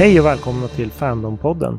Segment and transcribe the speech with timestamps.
[0.00, 1.78] Hej och välkomna till Fandom-podden.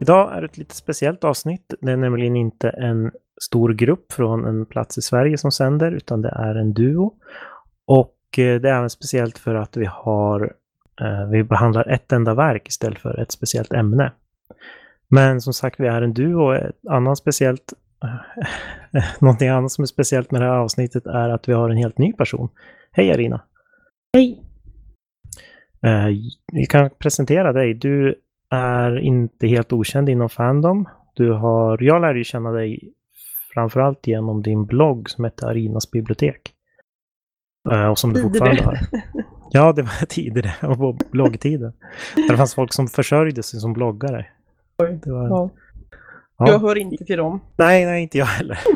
[0.00, 1.74] Idag är det ett lite speciellt avsnitt.
[1.80, 3.10] Det är nämligen inte en
[3.40, 7.12] stor grupp från en plats i Sverige som sänder, utan det är en duo.
[7.86, 10.52] Och eh, det är även speciellt för att vi har
[11.00, 14.12] eh, vi behandlar ett enda verk istället för ett speciellt ämne.
[15.08, 16.52] Men som sagt, vi är en duo.
[16.52, 17.72] Ett annat speciellt,
[18.94, 21.76] eh, någonting annat som är speciellt med det här avsnittet är att vi har en
[21.76, 22.48] helt ny person.
[22.92, 23.40] Hej Arina!
[24.12, 24.49] Hej!
[25.82, 26.06] Eh,
[26.52, 27.74] vi kan presentera dig.
[27.74, 28.14] Du
[28.50, 30.88] är inte helt okänd inom Fandom.
[31.14, 32.92] Du har, jag lärde ju känna dig
[33.54, 36.40] framförallt genom din blogg som heter Arinas bibliotek.
[37.70, 38.78] Eh, och som du fortfarande har.
[39.50, 41.72] Ja, det var tidigare, och på bloggtiden.
[42.28, 44.26] Det fanns folk som försörjde sig som bloggare.
[44.76, 45.50] Det var, Ja.
[46.38, 46.48] ja.
[46.48, 47.40] Jag hör inte till dem.
[47.56, 48.58] Nej, nej, inte jag heller.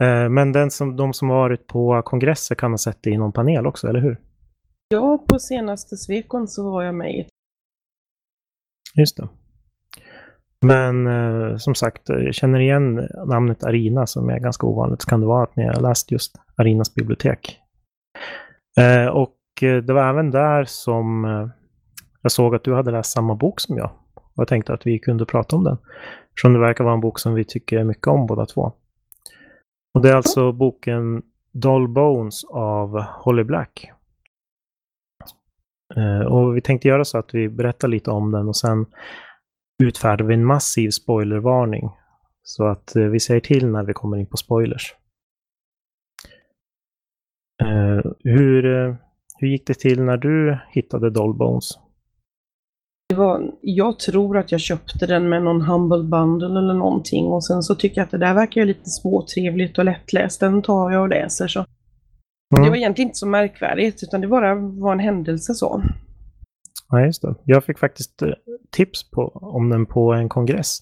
[0.00, 3.16] Eh, Men den som, de som har varit på kongresser kan ha sett det i
[3.18, 4.18] någon panel också, eller hur?
[4.88, 7.28] Ja, på senaste Svekon så var jag med i ett
[8.94, 9.28] Just det.
[10.60, 15.02] Men eh, som sagt, jag känner igen namnet Arina som är ganska ovanligt.
[15.02, 17.58] Så kan det vara att ni har läst just Arinas bibliotek.
[18.80, 21.48] Eh, och eh, det var även där som eh,
[22.22, 23.90] jag såg att du hade läst samma bok som jag.
[24.14, 25.78] Och jag tänkte att vi kunde prata om den.
[26.28, 28.72] Eftersom det verkar vara en bok som vi tycker mycket om båda två.
[29.94, 33.92] Och det är alltså boken Doll Bones av Holly Black.
[35.96, 38.86] Eh, och vi tänkte göra så att vi berättar lite om den och sen
[39.82, 41.90] utfärdar vi en massiv spoilervarning.
[42.42, 44.94] Så att eh, vi säger till när vi kommer in på spoilers.
[47.62, 48.62] Eh, hur,
[49.38, 51.78] hur gick det till när du hittade Dollbones?
[53.08, 57.44] Det var, jag tror att jag köpte den med någon Humble Bundle eller någonting och
[57.44, 60.40] sen så tycker jag att det där verkar ju lite småtrevligt och lättläst.
[60.40, 61.64] Den tar jag och läser så.
[62.50, 62.70] Det Mm.
[62.70, 65.82] var egentligen inte så märkvärdigt utan det bara var en händelse så.
[66.90, 67.34] Ja, just det.
[67.44, 68.28] Jag fick faktiskt eh,
[68.70, 70.78] tips på, om den på en kongress.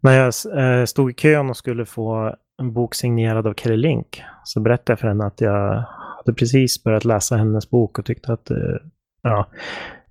[0.00, 0.32] När jag
[0.80, 4.92] eh, stod i kön och skulle få en bok signerad av Kelly Link så berättade
[4.92, 5.84] jag för henne att jag
[6.16, 8.56] hade precis börjat läsa hennes bok och tyckte att eh,
[9.22, 9.46] ja,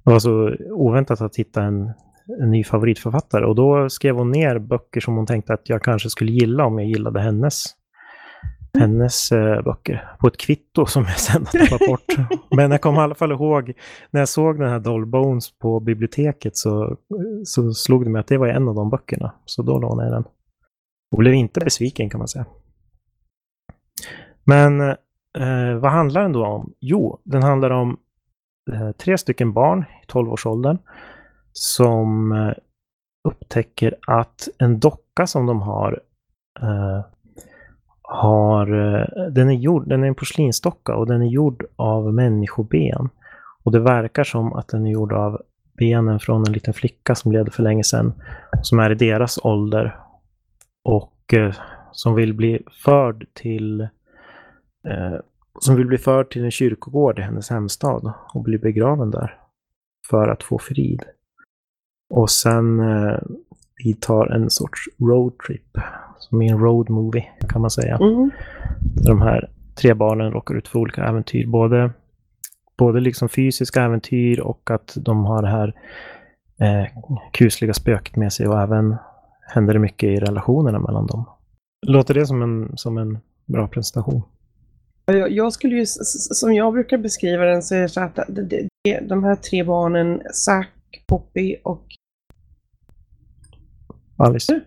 [0.03, 1.91] det var så oväntat att hitta en,
[2.41, 3.45] en ny favoritförfattare.
[3.45, 6.79] Och då skrev hon ner böcker som hon tänkte att jag kanske skulle gilla om
[6.79, 7.63] jag gillade hennes
[8.75, 12.29] hennes eh, böcker på ett kvitto som jag sen har tappat bort.
[12.55, 13.73] Men jag kommer i alla fall ihåg
[14.11, 16.97] när jag såg den här Doll Bones på biblioteket så,
[17.43, 19.33] så slog det mig att det var en av de böckerna.
[19.45, 20.31] Så då lånade jag den.
[21.11, 22.45] Och blev inte besviken kan man säga.
[24.43, 24.81] Men
[25.37, 26.73] eh, vad handlar den då om?
[26.79, 27.97] Jo, den handlar om
[28.71, 30.77] eh, tre stycken barn i 12-årsåldern
[31.51, 32.53] som eh,
[33.27, 36.01] upptäcker att en docka som de har
[36.61, 37.05] eh,
[38.07, 43.09] har, eh, den är gjord, den är en porslinsdocka och den är gjord av människoben.
[43.63, 45.41] Och det verkar som att den är gjord av
[45.77, 48.13] benen från en liten flicka som levde för länge sedan,
[48.61, 49.95] som är i deras ålder
[50.83, 51.53] och eh,
[51.91, 53.81] som vill bli förd till
[54.87, 55.19] eh,
[55.59, 59.39] som vill bli förd till en kyrkogård i hennes hemstad och bli begraven där
[60.09, 61.03] för att få frid.
[62.09, 63.19] Och sen eh,
[63.83, 65.77] vidtar en sorts roadtrip,
[66.19, 67.95] som i en road movie kan man säga.
[67.95, 68.31] Mm.
[69.05, 71.47] De här tre barnen råkar ut för olika äventyr.
[71.47, 71.91] Både,
[72.77, 75.73] både liksom fysiska äventyr och att de har det här
[76.59, 76.87] eh,
[77.31, 78.95] kusliga spöket med sig och även
[79.41, 81.25] händer det mycket i relationerna mellan dem.
[81.87, 84.21] Låter det som en, som en bra presentation?
[85.29, 88.19] Jag, skulle ju, som jag brukar beskriva den, så är det så att
[89.01, 90.69] de här tre barnen, Zack,
[91.07, 91.85] Poppy och
[94.17, 94.61] Alice?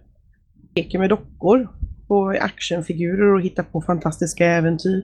[0.78, 1.68] Leker med dockor
[2.08, 5.02] och actionfigurer och hittar på fantastiska äventyr.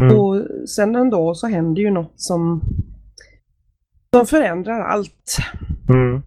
[0.00, 0.18] Mm.
[0.18, 2.62] Och sen en dag så händer ju något som,
[4.16, 5.36] som förändrar allt.
[5.88, 6.22] Mm.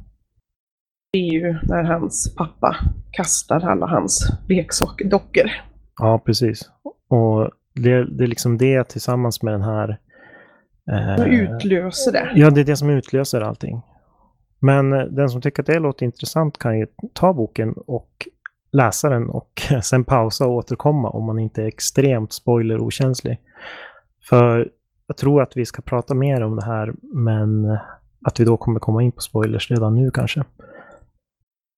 [1.13, 2.75] Det är ju när hans pappa
[3.11, 5.51] kastar alla hans leksaksdockor.
[5.99, 6.69] Ja, precis.
[7.07, 9.99] Och det, det är liksom det tillsammans med den här...
[10.91, 12.31] Eh, utlöser det.
[12.35, 13.81] Ja, det är det som utlöser allting.
[14.59, 18.27] Men eh, den som tycker att det låter intressant kan ju ta boken och
[18.71, 23.39] läsa den och sen pausa och återkomma om man inte är extremt spoilerokänslig.
[24.29, 24.69] För
[25.07, 27.65] jag tror att vi ska prata mer om det här, men
[28.25, 30.43] att vi då kommer komma in på spoilers redan nu kanske.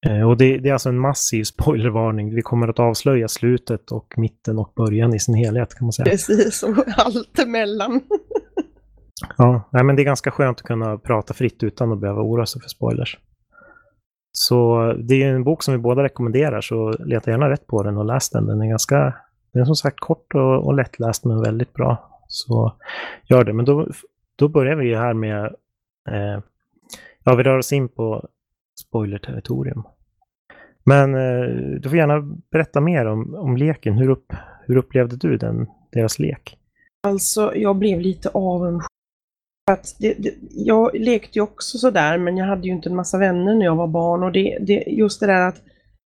[0.08, 2.36] Eh, Och det, det är alltså en massiv spoilervarning.
[2.36, 6.06] Vi kommer att avslöja slutet och mitten och början i sin helhet kan man säga.
[6.06, 8.02] Precis, och allt emellan.
[9.38, 12.46] Ja, nej, men det är ganska skönt att kunna prata fritt utan att behöva oroa
[12.46, 13.20] sig för spoilers.
[14.38, 17.98] Så det är en bok som vi båda rekommenderar, så leta gärna rätt på den
[17.98, 18.46] och läs den.
[18.46, 19.16] Den är ganska,
[19.54, 22.10] den är som sagt kort och, och lättläst men väldigt bra.
[22.28, 22.74] Så
[23.24, 23.54] gör det.
[23.54, 23.88] Men då,
[24.36, 25.46] då börjar vi här med
[26.10, 26.40] eh,
[27.24, 28.28] ja, vi rör oss in på
[28.80, 29.84] spoilerterritorium.
[30.84, 32.22] Men eh, du får gärna
[32.52, 33.98] berätta mer om, om leken.
[33.98, 34.34] Hur, upp,
[34.68, 36.58] hur upplevde du den, deras lek?
[37.08, 38.88] Alltså, jag blev lite avundsjuk.
[39.72, 43.18] Att det, det, jag lekte ju också sådär, men jag hade ju inte en massa
[43.18, 44.24] vänner när jag var barn.
[44.24, 45.62] Och det, det, just det där att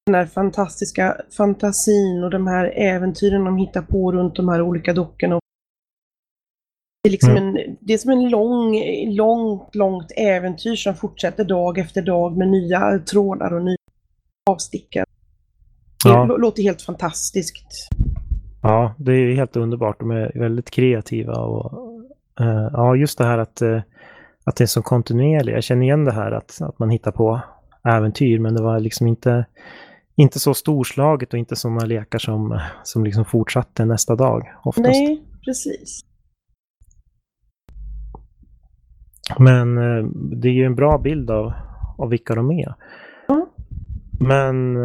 [0.06, 4.94] den här fantastiska fantasin och de här äventyren de hittar på runt de här olika
[4.94, 5.39] dockorna.
[7.04, 7.48] Det är, liksom Mm.
[7.48, 8.75] en, det är som en lång,
[9.15, 13.77] långt, långt äventyr som fortsätter dag efter dag med nya trådar och nya
[14.50, 15.06] avstickare.
[16.04, 16.25] Det Ja.
[16.25, 17.89] lå- låter helt fantastiskt.
[18.63, 20.00] Ja, det är helt underbart.
[20.00, 21.86] De är väldigt kreativa och
[22.39, 23.81] eh, ja, just det här att, eh,
[24.43, 25.55] att det är så kontinuerligt.
[25.55, 27.41] Jag känner igen det här att, att man hittar på
[27.83, 29.45] äventyr, men det var liksom inte,
[30.15, 34.87] inte så storslaget och inte sådana lekar som, som liksom fortsatte nästa dag oftast.
[34.87, 35.99] Nej, precis.
[39.39, 41.53] Men eh, det är ju en bra bild av,
[41.97, 42.73] av vilka de är.
[43.27, 43.47] Ja.
[44.19, 44.75] Men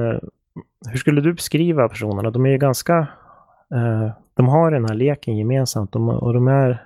[0.88, 2.30] hur skulle du beskriva personerna?
[2.30, 3.08] De är ju ganska...
[4.34, 6.82] De har den här leken gemensamt de, och de är,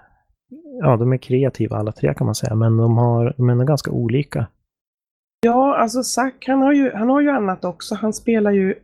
[0.81, 3.90] ja, de är kreativa alla tre kan man säga, men de, har, de är ganska
[3.90, 4.46] olika.
[5.40, 7.94] Ja, alltså Zack han har ju, han har ju annat också.
[7.94, 8.75] Han spelar ju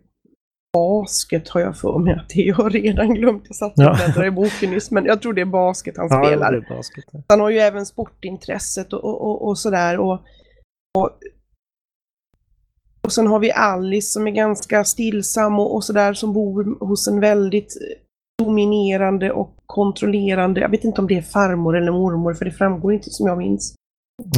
[0.73, 2.43] basket har jag för mig att det.
[2.43, 3.43] Jag har redan glömt.
[3.47, 3.95] Jag satt och Ja.
[3.95, 6.53] bläddrade i boken nyss, men jag tror det är basket han spelar.
[6.53, 7.05] det är basket.
[7.29, 9.99] Han har ju även sportintresset och, och, och, och sådär.
[9.99, 10.21] Och,
[10.99, 11.11] och,
[13.05, 17.09] och sen har vi Alice som är ganska stillsam och, och sådär som bor hos
[17.09, 17.77] en väldigt
[18.39, 22.93] dominerande och kontrollerande, jag vet inte om det är farmor eller mormor för det framgår
[22.93, 23.75] inte som jag minns.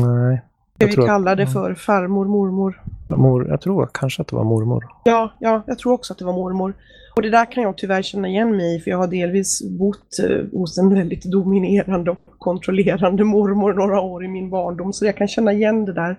[0.00, 0.42] Nej.
[0.78, 2.82] Jag vi tror att- kalla det för farmor, mormor?
[3.08, 4.84] Mor, jag tror kanske att det var mormor.
[5.04, 6.74] Ja, ja, jag tror också att det var mormor.
[7.16, 10.18] Och det där kan jag tyvärr känna igen mig i, för jag har delvis bott
[10.22, 15.16] eh, hos en väldigt dominerande och kontrollerande mormor några år i min barndom, så jag
[15.16, 16.16] kan känna igen det där.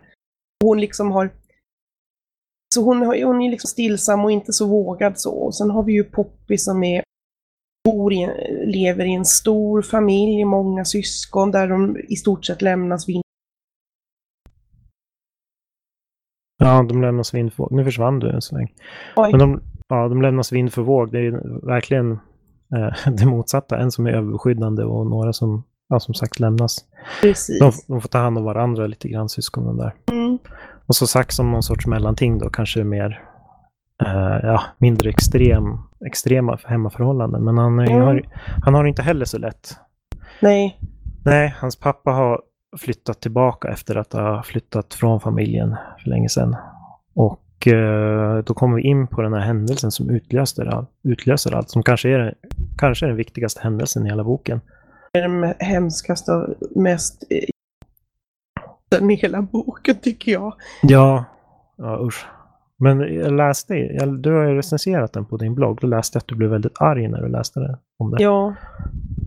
[0.63, 1.29] Hon liksom har...
[2.75, 5.31] Så hon, hon är liksom stillsam och inte så vågad så.
[5.35, 7.03] Och sen har vi ju Poppy som är
[7.85, 8.29] bor i,
[8.65, 13.23] lever i en stor familj, många syskon, där de i stort sett lämnas vind.
[16.57, 17.71] Ja, de lämnas vind för våg.
[17.71, 18.73] Nu försvann du en sväng.
[19.15, 19.31] Oj.
[19.31, 21.11] Men de, ja, de lämnas vind för våg.
[21.11, 22.11] Det är verkligen
[22.75, 23.77] eh, det motsatta.
[23.77, 26.85] En som är överbeskyddande och några som, ja, som sagt lämnas.
[27.21, 27.59] Precis.
[27.59, 29.93] De, de får ta hand om varandra lite grann, syskonen där.
[30.11, 30.37] Mm.
[30.87, 33.21] Och så sagt som någon sorts mellanting då, kanske mer,
[34.03, 37.43] eh, ja, mindre extrem, extrema hemmaförhållanden.
[37.43, 38.01] Men han, Mm.
[38.01, 38.21] har,
[38.63, 39.77] han har det inte heller så lätt.
[40.41, 40.79] Nej,
[41.25, 42.41] Nej, hans pappa har
[42.77, 46.55] flyttat tillbaka efter att ha flyttat från familjen för länge sedan.
[47.15, 51.83] Och eh, då kommer vi in på den här händelsen som utlöser, utlöser allt, som
[51.83, 52.33] kanske är,
[52.77, 54.61] kanske är den viktigaste händelsen i hela boken.
[55.13, 57.39] är den hemskaste och mest eh,
[58.89, 60.53] den i hela boken tycker jag.
[60.81, 61.23] Ja,
[61.77, 62.25] ja usch.
[62.79, 66.21] Men jag läste, jag, du har ju recenserat den på din blogg, då läste jag
[66.21, 68.23] att du blev väldigt arg när du läste det, om det.
[68.23, 68.55] Ja,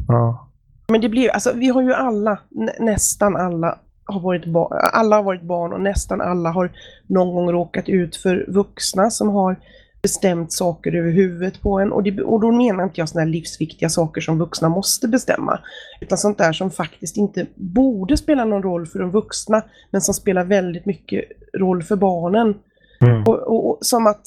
[0.09, 0.49] Ja.
[0.89, 5.17] men det blir alltså vi har ju alla, nä, nästan alla har varit barn, alla
[5.17, 6.73] har varit barn och nästan alla har
[7.07, 9.57] någon gång råkat ut för vuxna som har
[10.03, 11.93] bestämt saker över huvudet på en.
[11.93, 15.59] Och, det, och då menar inte jag sådana här livsviktiga saker som vuxna måste bestämma.
[16.01, 20.15] Utan sånt där som faktiskt inte borde spela någon roll för de vuxna, men som
[20.15, 21.25] spelar väldigt mycket
[21.55, 22.55] roll för barnen.
[23.01, 23.23] Mm.
[23.23, 24.27] Och, och, som att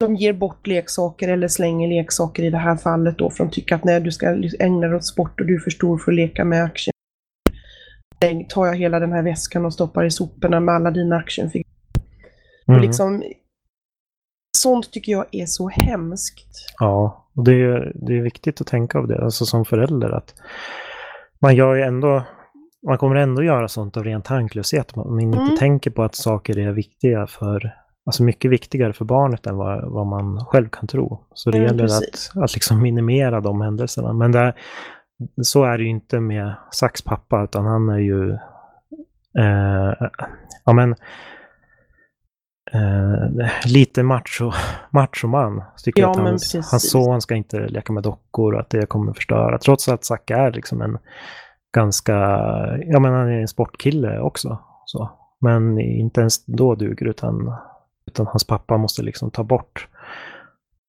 [0.00, 3.74] de ger bort leksaker eller slänger leksaker i det här fallet då för de tycker
[3.74, 4.26] att nej, du ska
[4.58, 6.92] ägna dig åt sport och du är för stor för att leka med action.
[8.20, 11.64] Lägg- tar jag hela den här väskan och stoppar i soporna med alla dina actionfigurer.
[12.68, 12.80] Mm.
[12.80, 13.22] Och liksom,
[14.56, 16.74] sånt tycker jag är så hemskt.
[16.78, 20.34] Ja, och det är, det är viktigt att tänka av det, alltså som förälder att
[21.38, 22.24] man gör ju ändå,
[22.86, 24.96] man kommer ändå göra sånt av ren tanklöshet.
[24.96, 25.56] Man inte Mm.
[25.56, 27.74] tänker på att saker är viktiga för,
[28.06, 31.20] alltså mycket viktigare för barnet än vad, vad man själv kan tro.
[31.34, 32.30] Så det Ja, gäller precis.
[32.36, 34.12] att, att liksom minimera de händelserna.
[34.12, 34.54] Men det,
[35.42, 38.30] så är det ju inte med Zacks pappa, utan han är ju,
[39.38, 40.08] eh,
[40.64, 40.94] ja men,
[42.72, 44.52] eh, lite macho,
[44.90, 45.62] machoman.
[45.76, 48.86] Så Tycker Ja, att hans, hans son ska inte leka med dockor och att det
[48.86, 49.58] kommer förstöra.
[49.58, 50.98] Trots att Zack är liksom en
[51.74, 52.12] ganska,
[52.86, 54.58] ja men han är en sportkille också.
[54.84, 55.10] Så.
[55.40, 57.52] Men inte ens då duger utan,
[58.06, 59.88] utan hans pappa måste liksom ta bort,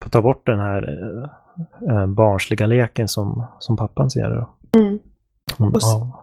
[0.09, 1.09] ta bort den här
[1.89, 4.47] eh, barnsliga leken som, som pappan ser det.
[4.79, 4.99] Mm.
[5.59, 6.21] Mm, Och ja.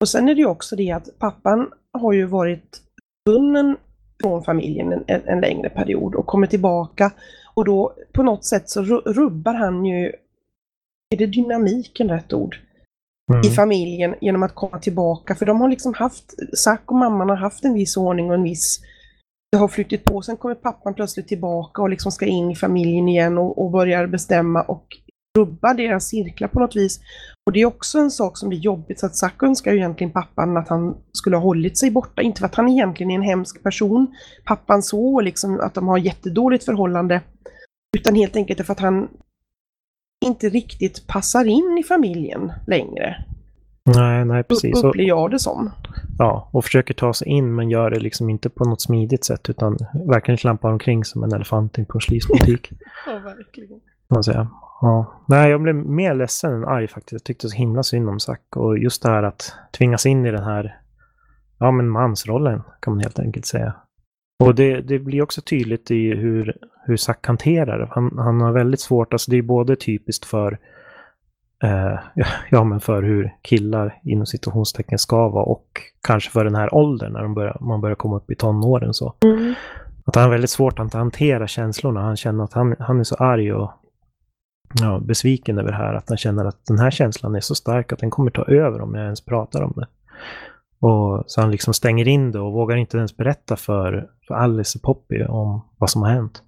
[0.00, 2.80] Och sen är det ju också det att pappan har ju varit
[3.24, 3.76] bunden
[4.22, 7.12] från familjen en, en, längre period och kommer tillbaka
[7.54, 10.12] och då på något sätt så ru- rubbar han ju,
[11.10, 12.56] är det dynamiken rätt ord?
[13.32, 13.46] Mm.
[13.46, 15.34] i familjen genom att komma tillbaka.
[15.34, 18.42] För de har liksom haft, Zack och mamman har haft en viss ordning och en
[18.42, 18.80] viss
[19.52, 20.22] det har flyttat på.
[20.22, 24.06] Sen kommer pappan plötsligt tillbaka och liksom ska in i familjen igen och, och börjar
[24.06, 24.86] bestämma och
[25.38, 27.00] rubba deras cirklar på något vis.
[27.46, 30.12] Och det är också en sak som blir jobbigt, så att Zack önskar ju egentligen
[30.12, 32.22] pappan att han skulle ha hållit sig borta.
[32.22, 34.14] Inte för att han egentligen är en hemsk person,
[34.44, 37.20] pappan så, liksom att de har jättedåligt förhållande.
[37.96, 39.08] Utan helt enkelt för att han
[40.24, 43.24] inte riktigt passar in i familjen längre.
[43.84, 44.84] Nej, nej precis.
[44.84, 45.70] Upplever jag det som.
[46.18, 49.50] Ja, och försöker ta sig in men gör det liksom inte på något smidigt sätt
[49.50, 52.72] utan verkligen klampar omkring som en elefant i en porslinsbutik.
[53.06, 53.80] ja, verkligen.
[54.08, 54.48] Man säga.
[54.80, 55.22] Ja.
[55.26, 57.12] Nej, jag blev mer ledsen än arg faktiskt.
[57.12, 60.30] Jag tyckte så himla synd om Zack och just det här att tvingas in i
[60.30, 60.80] den här
[61.58, 63.74] ja, men mansrollen kan man helt enkelt säga.
[64.38, 67.88] Och det, det blir också tydligt i hur, hur Zack hanterar det.
[67.90, 70.58] Han, han har väldigt svårt, alltså det är både typiskt för
[71.62, 71.98] eh,
[72.50, 77.12] ja, men för hur killar inom situationstecken ska vara och kanske för den här åldern
[77.12, 78.94] när de börjar, man börjar komma upp i tonåren.
[78.94, 79.14] Så.
[79.24, 79.54] Mm.
[80.04, 82.00] Att han har väldigt svårt att hantera känslorna.
[82.00, 83.70] Han känner att han, han är så arg och
[84.80, 85.94] ja, besviken över det här.
[85.94, 88.80] Att han känner att den här känslan är så stark att den kommer ta över
[88.80, 89.86] om jag ens pratar om det.
[90.80, 94.78] Och så han liksom stänger in det och vågar inte ens berätta för, för Alice
[94.78, 96.42] och Poppy om vad som har hänt.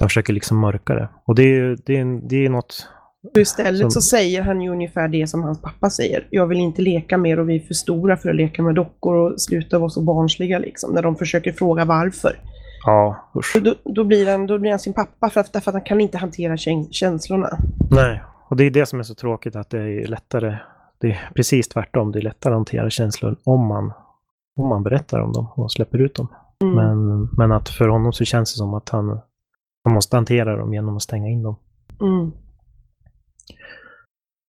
[0.00, 1.08] Han försöker liksom mörka det.
[1.24, 2.88] Och det är, det är, det är något...
[3.36, 3.90] istället som...
[3.90, 6.26] så säger han ju ungefär det som hans pappa säger.
[6.30, 9.14] Jag vill inte leka mer och vi är för stora för att leka med dockor
[9.14, 10.94] och sluta vara så barnsliga liksom.
[10.94, 12.40] När de försöker fråga varför.
[12.86, 13.56] Ja, usch.
[13.62, 16.00] Då, då, blir han, då blir han sin pappa för att, därför att han kan
[16.00, 16.56] inte hantera
[16.90, 17.58] känslorna.
[17.90, 20.56] Nej, och det är det som är så tråkigt att det är lättare.
[20.98, 22.12] Det är precis tvärtom.
[22.12, 23.92] Det är lättare att hantera känslor om man,
[24.56, 26.28] om man berättar om dem och släpper ut dem.
[26.62, 26.74] Mm.
[26.74, 29.20] Men, men att för honom så känns det som att han,
[29.84, 31.56] han måste hantera dem genom att stänga in dem.
[32.00, 32.32] Mm.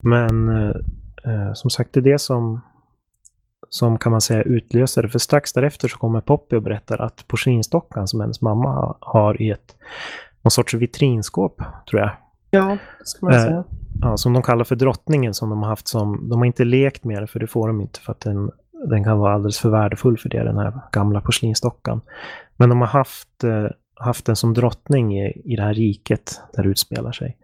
[0.04, 0.76] Men eh,
[1.24, 2.62] eh som sagt, det är det som
[3.70, 5.10] som kan man säga utlöser det.
[5.10, 9.50] För strax därefter så kommer Poppy och berättar att porslinsdockan som hennes mamma har i
[9.50, 9.76] ett
[10.42, 12.12] någon sorts vitrinskåp, tror jag.
[12.56, 13.64] Ja, det ska man eh, säga.
[14.02, 17.04] Ja, som de kallar för drottningen som de har haft som, de har inte lekt
[17.04, 18.52] med det för det får de inte för att den,
[18.90, 22.02] den kan vara alldeles för värdefull för det, den här gamla porslinsdockan.
[22.58, 26.64] Men de har haft, eh, haft den som drottning i, i det här riket där
[26.64, 27.38] det utspelar sig.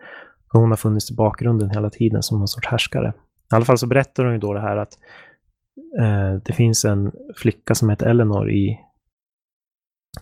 [0.53, 3.13] Och hon har funnits i bakgrunden hela tiden som någon sorts härskare.
[3.51, 4.97] I alla fall så berättar hon ju då det här att
[5.99, 8.79] eh, det finns en flicka som heter Eleanor i,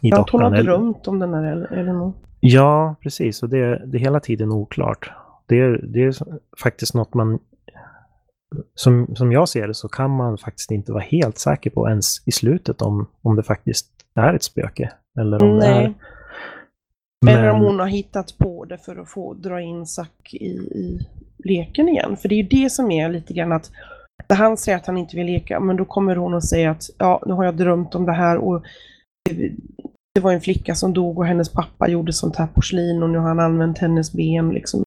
[0.01, 2.13] i ja, hon har drömt om den här Eleanor.
[2.39, 3.43] Ja, precis.
[3.43, 5.11] Och det, det är hela tiden oklart.
[5.45, 6.15] Det är, det är
[6.63, 7.39] faktiskt något man...
[8.75, 12.27] Som, som jag ser det så kan man faktiskt inte vara helt säker på ens
[12.27, 14.91] i slutet om, om det faktiskt är ett spöke.
[15.19, 15.67] Eller om Nej.
[15.69, 15.93] det är...
[17.25, 17.37] Men...
[17.37, 21.07] Eller om hon har hittat på det för att få dra in Zack i, i
[21.37, 22.17] leken igen.
[22.17, 23.71] För det är ju det som är lite grann att
[24.29, 26.83] när han säger att han inte vill leka, men då kommer hon och säger att
[26.97, 28.63] ja, nu har jag drömt om det här och
[30.19, 33.17] det, var en flicka som dog och hennes pappa gjorde sånt här porslin och nu
[33.17, 34.83] har han använt hennes ben liksom.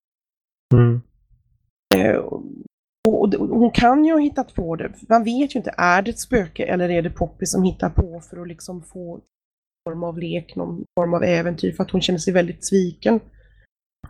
[0.75, 1.01] Mm.
[1.95, 2.43] Eh, och,
[3.09, 4.93] och, och, hon kan ju ha hittat på det.
[5.09, 8.21] Man vet ju inte, är det ett spöke eller är det Poppy som hittar på
[8.21, 9.21] för att liksom få
[9.89, 13.21] form av lek, någon form av äventyr för att hon känner sig väldigt sviken.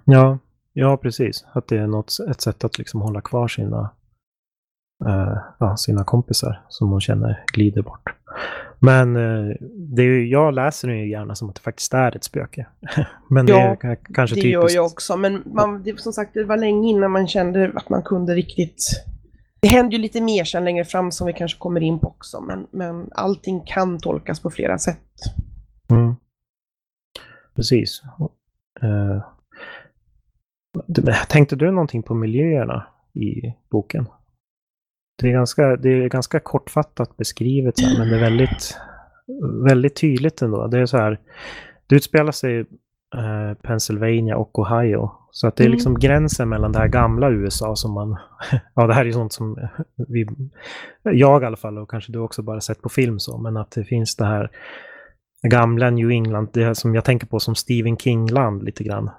[0.05, 0.39] Ja,
[0.73, 1.45] ja precis.
[1.53, 3.91] Att det är något, ett sätt att liksom hålla kvar sina
[5.59, 8.15] ja, sina kompisar som hon känner glider bort.
[8.79, 12.25] Men eh, det är, jag läser det ju gärna som att det faktiskt är ett
[12.25, 12.67] spöke.
[13.31, 14.53] men det ja, är kanske det typiskt.
[14.53, 15.17] gör jag också.
[15.17, 19.05] Men man, det, som sagt, det var länge innan man kände att man kunde riktigt...
[19.61, 22.41] Det händer ju lite mer sen längre fram som vi kanske kommer in på också.
[22.41, 24.99] Men, men allting kan tolkas på flera sätt.
[25.91, 26.15] Mm.
[27.57, 28.03] Precis.
[28.83, 29.23] Uh,
[31.29, 34.07] tänkte du någonting på miljöerna i boken?
[35.17, 38.77] Det är ganska, det är ganska kortfattat beskrivet, så här, men det är väldigt,
[39.65, 40.67] väldigt tydligt ändå.
[40.67, 41.19] Det är så här,
[41.87, 42.61] det utspelar sig
[43.15, 45.11] eh, Pennsylvania och Ohio.
[45.31, 45.73] Så att det är mm.
[45.75, 46.01] liksom mm.
[46.01, 48.17] gränsen mellan det här gamla USA som man...
[48.75, 49.69] ja, det här är sånt som
[50.09, 50.27] vi,
[51.03, 53.71] jag i alla fall och kanske du också bara sett på film så, men att
[53.71, 54.51] det finns det här
[55.43, 59.11] gamla New England, det som jag tänker på som Stephen King-land lite grann.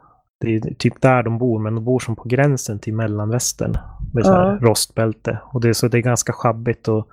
[0.44, 3.78] Det är typ där de bor, men de bor som på gränsen till mellanvästern.
[4.14, 4.58] Med ja.
[4.62, 5.40] rostbälte.
[5.46, 7.08] Och det är, så det är ganska schabbigt och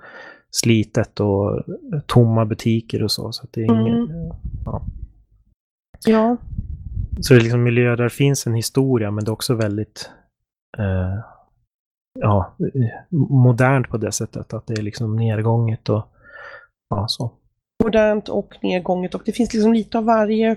[0.51, 1.63] slitet och
[2.05, 3.31] tomma butiker och så.
[3.31, 4.31] så det är ingen, mm.
[4.65, 4.85] ja.
[6.05, 6.37] ja.
[7.21, 10.09] Så det är liksom miljöer där det finns en historia, men det är också väldigt
[10.77, 11.19] eh,
[12.19, 12.55] ja,
[13.29, 14.53] modernt på det sättet.
[14.53, 16.03] Att det är liksom nedgånget och
[16.89, 17.31] ja, så.
[17.83, 20.55] Modernt och nedgånget och det finns liksom lite av varje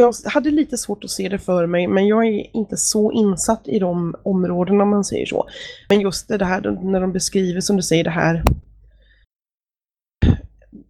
[0.00, 3.68] Jag hade lite svårt att se det för mig, men jag är inte så insatt
[3.68, 5.48] i de områdena om man säger så.
[5.88, 8.42] Men just det här när de beskriver, som du säger, det här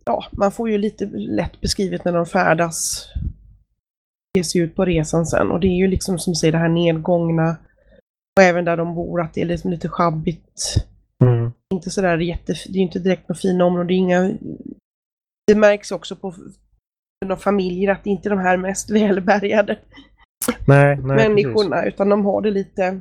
[0.04, 3.08] ja, man får ju lite lätt beskrivet när de färdas,
[4.36, 5.50] ger sig ut på resan sen.
[5.50, 7.56] Och det är ju liksom som du säger det här nedgångna
[8.36, 10.74] och även där de bor att det är liksom lite sjabbigt.
[11.24, 11.52] Mm.
[11.74, 14.34] Inte sådär jätte, det är inte direkt några fina områden, det är inga...
[15.46, 16.34] Det märks också på
[17.26, 19.78] några familjer att det inte är de här mest välbärgade
[20.66, 21.94] Nej, nej, människorna, precis.
[21.94, 23.00] utan de har det lite...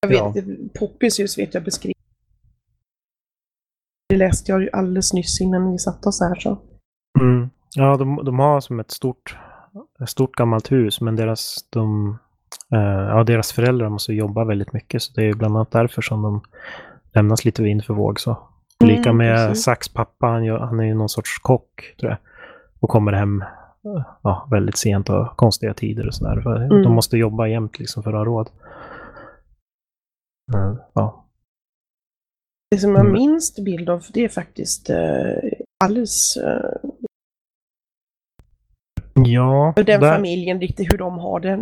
[0.00, 0.26] Jag vet Ja.
[0.36, 1.94] inte, Poppys hus vet jag beskriver.
[4.08, 6.58] Det läste jag ju alldeles nyss innan vi satte oss här så.
[7.20, 7.50] Mm.
[7.74, 9.36] Ja, de, de har som ett stort,
[10.02, 12.18] ett stort gammalt hus, men deras, de,
[12.72, 16.22] eh, ja, deras föräldrar måste jobba väldigt mycket, så det är bland annat därför som
[16.22, 16.42] de
[17.14, 18.20] lämnas lite vind för våg.
[18.20, 18.48] Så.
[18.82, 19.64] Mm, Lika med precis.
[19.64, 22.18] Sax pappa, han, han är ju någon sorts kock, tror jag.
[22.80, 23.44] Och kommer hem
[24.22, 26.56] ja, väldigt sent och konstiga tider och sådär.
[26.56, 26.82] Mm.
[26.82, 28.50] De måste jobba jämt liksom för att ha råd.
[30.54, 31.18] Eh, ja.
[32.70, 33.12] Det som jag Mm.
[33.12, 35.50] minst bild av, det är faktiskt eh,
[35.84, 36.90] Alice, eh,
[39.14, 41.56] ja, och den där- familjen, riktigt hur de har det-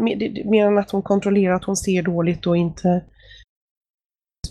[0.51, 3.05] mer än att hon kontrollerar att hon ser dåligt och inte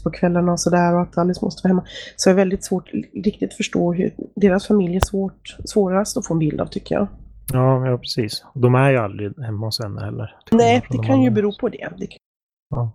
[0.03, 1.85] på kvällarna och sådär och att Alice måste vara hemma.
[2.15, 6.33] Så är det väldigt svårt riktigt förstå hur deras familj är svårt, svårast att få
[6.33, 7.07] en bild av tycker jag.
[7.53, 8.45] Ja, ja, precis.
[8.53, 10.35] De är ju aldrig hemma hos henne heller.
[10.51, 11.89] Nej, det de kan ju bero på det.
[11.97, 12.17] det kan,
[12.69, 12.91] Ja.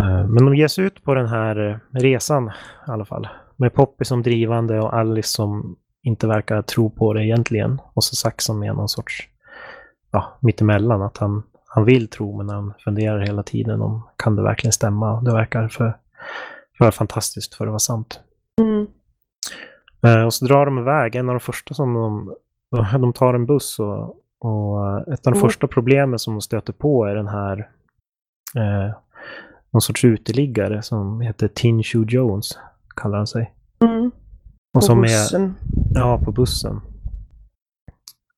[0.00, 3.28] Eh, Men de ger sig ut på den här eh, resan i alla fall.
[3.56, 7.80] Med Poppy som drivande och Alice som inte verkar tro på det egentligen.
[7.94, 9.28] Och så Sax som är någon sorts,
[10.10, 11.02] ja, mittemellan.
[11.02, 15.20] Att han, han vill tro men han funderar hela tiden om kan det verkligen stämma.
[15.20, 15.96] Det verkar för,
[16.78, 18.20] för fantastiskt för att vara sant.
[18.60, 18.86] mm,
[20.02, 21.14] Eh, Och så drar de iväg.
[21.14, 22.34] En av de första som de,
[23.00, 25.40] de tar en buss och, och ett av de Mm.
[25.40, 27.58] första problemen som de stöter på är den här
[28.56, 28.94] eh,
[29.70, 32.58] någon sorts uteliggare som heter Tin Shoe Jones,
[32.96, 33.54] kallar han sig.
[33.84, 34.12] mm, Och
[34.74, 35.54] på som är, bussen.
[35.94, 36.80] ja, på bussen.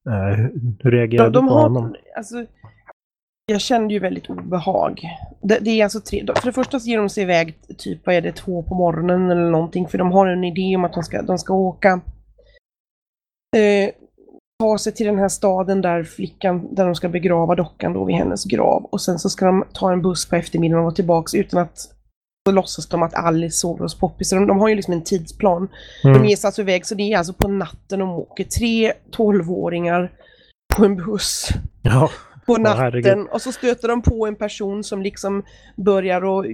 [0.09, 1.95] Eh, hur, hur reagerar De, de du på har, honom?
[2.17, 2.47] alltså,
[3.51, 5.01] jag kände ju väldigt obehag.
[5.41, 8.15] Det, det är alltså tre, för det första så ger de sig iväg typ, vad
[8.15, 11.03] är det, två på morgonen eller någonting, för de har en idé om att de
[11.03, 12.01] ska, de ska åka,
[13.57, 13.91] eh,
[14.61, 18.17] ta sig till den här staden där flickan, där de ska begrava dockan då vid
[18.17, 18.85] hennes grav.
[18.85, 21.79] Och sen så ska de ta en buss på eftermiddagen och vara tillbaks utan att
[22.49, 24.25] så låtsas de att Alice sover hos Poppy.
[24.25, 25.69] Så de, de har ju liksom en tidsplan.
[26.05, 26.19] Mm.
[26.19, 28.45] De ger sig alltså iväg, så det är alltså på natten de åker.
[28.45, 30.13] Tre tolvåringar
[30.77, 31.49] på en buss
[31.83, 32.11] Ja,
[32.47, 35.43] på natten och så stöter de på en person som liksom
[35.77, 36.47] börjar att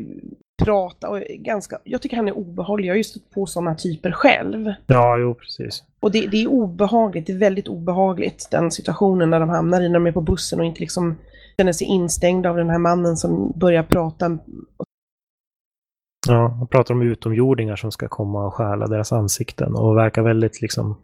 [0.63, 2.89] prata och ganska, jag tycker han är obehaglig.
[2.89, 4.73] Jag har ju stött på sådana typer själv.
[4.87, 5.85] ja, jo, precis.
[6.01, 9.89] Och det, det är obehagligt, det är väldigt obehagligt den situationen när de hamnar i
[9.89, 11.17] när de är på bussen och inte liksom
[11.57, 14.39] känner sig instängda av den här mannen som börjar prata.
[16.29, 20.63] Ja, han pratar om utomjordingar som ska komma och stjäla deras ansikten och verkar väldigt
[20.63, 20.97] liksom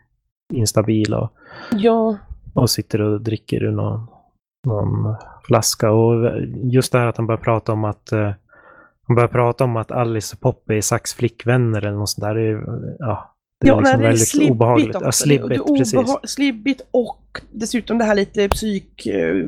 [0.53, 1.21] instabila.
[1.21, 1.31] Och,
[1.73, 2.17] Ja,
[2.55, 4.07] och sitter och dricker ur någon,
[4.67, 5.91] någon flaska.
[5.91, 6.31] Och
[6.63, 8.33] just det här att han börjar prata om att eh,
[9.07, 12.35] han börjar prata om att Alice och Poppy är Sax flickvänner eller något sånt där.
[12.35, 12.65] Det är,
[12.99, 14.95] ja, det är ja liksom nej, det är väldigt slibbigt obehagligt.
[14.95, 15.07] också.
[15.07, 16.31] Ja, slibbigt, det, det är precis.
[16.35, 19.07] slibbigt och dessutom det här lite psyk...
[19.07, 19.47] eh,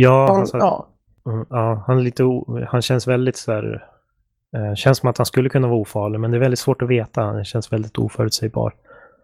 [0.00, 0.88] Ja, alltså, ja.
[1.26, 3.84] mm, ja, han, är lite o, han känns väldigt så här,
[4.56, 6.88] eh, känns som att han skulle kunna vara ofarlig, men det är väldigt svårt att
[6.88, 7.22] veta.
[7.22, 8.74] Han känns väldigt oförutsägbar.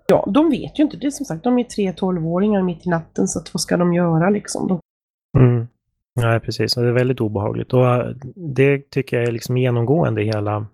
[0.06, 0.96] Ja, de vet ju inte.
[0.96, 3.94] Det är som sagt, de är tre tolvåringar mitt i natten så vad ska de
[3.94, 4.68] göra liksom?
[4.68, 4.80] De,
[5.38, 5.66] Mm.
[6.20, 6.74] Nej, precis.
[6.74, 7.72] Det är väldigt obehagligt.
[7.72, 10.66] Och äh, det tycker jag är liksom genomgående i hela,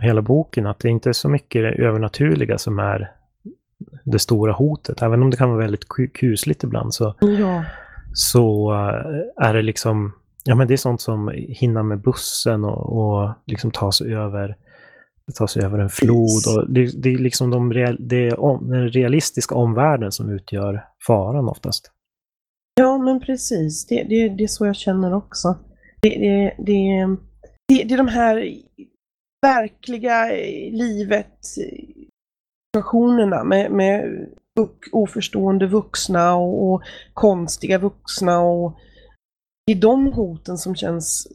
[0.00, 3.10] hela boken, att det inte är så mycket det övernaturliga som är
[4.04, 5.02] det stora hotet.
[5.02, 7.64] Även om det kan vara väldigt ku- kusligt ibland så, ja.
[8.12, 10.12] så äh, är det liksom,
[10.44, 14.56] ja men det är sånt som hinna med bussen och, och liksom ta sig över
[15.34, 16.42] ta sig över en flod.
[16.56, 20.84] Och det, det är liksom de real, det är om, den realistiska omvärlden som utgör
[21.06, 21.90] faran oftast.
[22.74, 23.86] Ja, men precis.
[23.86, 25.56] Det, det, det är så jag känner också.
[26.00, 27.06] Det, det, det,
[27.68, 28.56] det, det är de här
[29.46, 30.26] verkliga
[30.70, 31.38] livet
[32.74, 34.26] situationerna med, med
[34.92, 36.82] oförstående vuxna och, och
[37.14, 38.78] konstiga vuxna och
[39.66, 41.28] det är de hoten som känns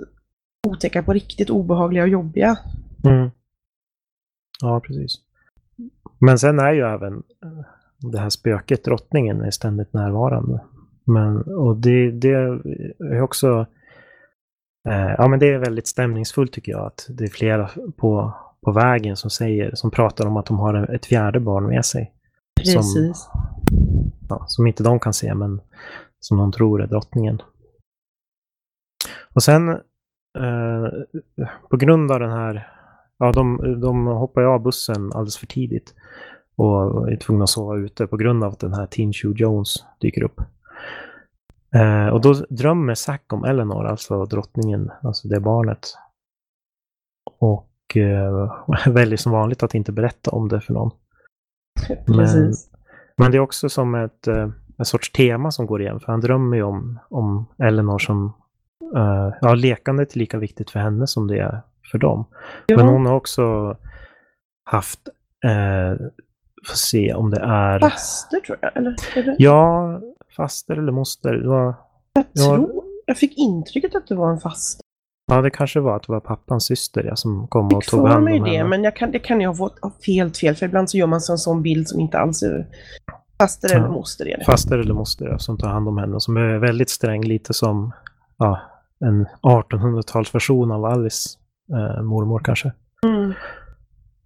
[0.67, 2.57] otäcka på riktigt obehagliga och jobbiga.
[3.03, 3.31] Mm.
[4.61, 5.15] Ja, precis.
[6.19, 7.65] Men sen är ju även eh,
[7.97, 10.61] det här spöket, drottningen, är ständigt närvarande.
[11.03, 12.33] Men, och det, det
[12.99, 13.65] är också...
[14.89, 18.71] Eh, ja, men det är väldigt stämningsfullt tycker jag att det är flera på, på
[18.71, 22.13] vägen som säger, som pratar om att de har ett fjärde barn med sig.
[22.55, 22.93] Precis.
[22.93, 23.13] Som,
[24.29, 25.61] ja, som inte de kan se, men
[26.19, 27.41] som de tror är drottningen.
[29.33, 30.87] Och sen eh,
[31.69, 32.76] på grund av den här,
[33.19, 35.93] ja de, de hoppar ju av bussen alldeles för tidigt
[36.55, 39.85] och är tvungna att sova ute på grund av att den här Teen Shoe Jones
[40.01, 40.41] dyker upp.
[41.75, 45.93] Eh, och då drömmer Zack om Eleanor, alltså drottningen, alltså det barnet.
[47.39, 48.51] Och eh,
[48.93, 50.91] väljer som vanligt att inte berätta om det för någon.
[52.07, 52.53] Men,
[53.17, 56.21] men det är också som ett, eh, en sorts tema som går igen, för han
[56.21, 58.33] drömmer ju om, om Eleanor som,
[58.95, 62.25] eh, ja, lekandet är lika viktigt för henne som det är för dem.
[62.65, 62.77] Ja.
[62.77, 63.75] Men hon har också
[64.63, 64.99] haft,
[65.45, 66.05] eh,
[66.67, 68.95] får se om det är, Faster tror jag, eller?
[69.15, 69.35] Det?
[69.37, 69.99] ja,
[70.37, 71.33] faster eller moster.
[71.33, 71.75] Det var,
[72.13, 72.55] Jag, Ja.
[72.55, 74.81] tror, jag fick intrycket att det var en faster.
[75.31, 78.27] ja, det kanske var att det var pappans syster ja, som kom och tog hand
[78.29, 78.69] om det, henne.
[78.69, 81.21] men jag kan, det kan jag ha fått helt fel, för ibland så gör man
[81.21, 82.67] sig en sån bild som inte alls är
[83.39, 83.75] faster Ja.
[83.75, 84.45] eller moster är det.
[84.45, 87.53] Faster eller moster ja, som tar hand om henne och som är väldigt sträng, lite
[87.53, 87.91] som
[88.37, 88.59] ja,
[88.99, 91.29] en 1800-talsversion av Alice
[91.73, 92.71] eh, mormor kanske.
[93.05, 93.31] Mm.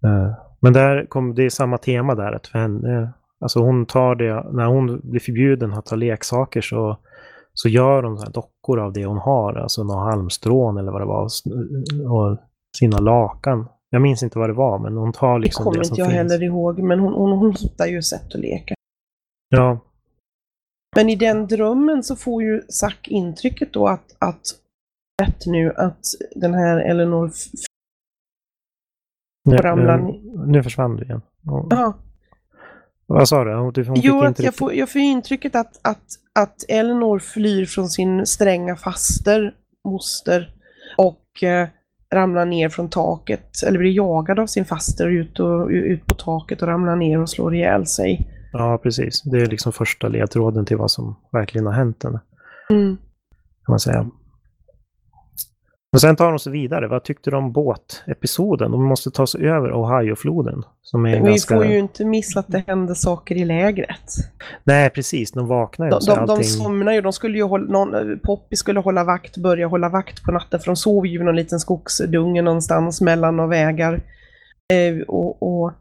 [0.04, 2.32] Eh, Men där kom, det är samma tema där.
[2.32, 6.98] Att för henne, alltså hon tar det, när hon blir förbjuden att ta leksaker så,
[7.54, 9.54] så gör hon så dockor av det hon har.
[9.54, 11.24] Alltså några halmstrån eller vad det var.
[12.12, 12.38] Och
[12.78, 13.68] sina lakan.
[13.90, 16.00] Jag minns inte vad det var, men hon tar Det liksom kommer det som inte
[16.00, 16.32] jag finns.
[16.32, 18.74] heller ihåg, men hon, hon, hon hittar ju sätt att leka.
[19.48, 19.78] Ja,
[20.96, 24.40] Men i den drömmen så får ju Zack intrycket då att, att
[25.22, 26.00] rätt nu att
[26.34, 27.30] den här Eleanor...
[29.44, 31.22] nu, nu, nu försvann du igen.
[31.46, 31.94] Och- Ja,
[33.06, 33.54] Vad sa du?
[33.54, 36.04] Hon, hon jo, att jag får, jag får intrycket att, att,
[36.34, 39.54] att Eleanor flyr från sin stränga faster,
[39.84, 40.54] moster,
[40.96, 41.68] och eh,
[42.14, 46.62] ramlar ner från taket, eller blir jagad av sin faster ut, och, ut på taket
[46.62, 48.28] och ramlar ner och slår ihjäl sig.
[48.52, 49.22] Ja, precis.
[49.22, 52.20] Det är liksom första ledtråden till vad som verkligen har hänt henne.
[52.70, 52.96] Mm.
[53.66, 54.10] kan man säga.
[55.92, 56.88] Men sen tar de sig vidare.
[56.88, 58.70] Vad tyckte du om båtepisoden?
[58.70, 60.62] De måste ta sig över Ohio-floden.
[60.82, 61.54] Som är Vi ganska...
[61.54, 64.14] får ju inte missa att det händer saker i lägret.
[64.64, 65.32] Nej, precis.
[65.32, 66.44] De vaknar ju De, och de, de allting...
[66.44, 70.32] somnar ju, de skulle ju hålla, någon, Poppy skulle hålla vakt, börja hålla vakt på
[70.32, 74.00] natten för de sov ju i någon liten skogsdunge någonstans mellan några vägar.
[74.72, 75.72] Eh, och, och,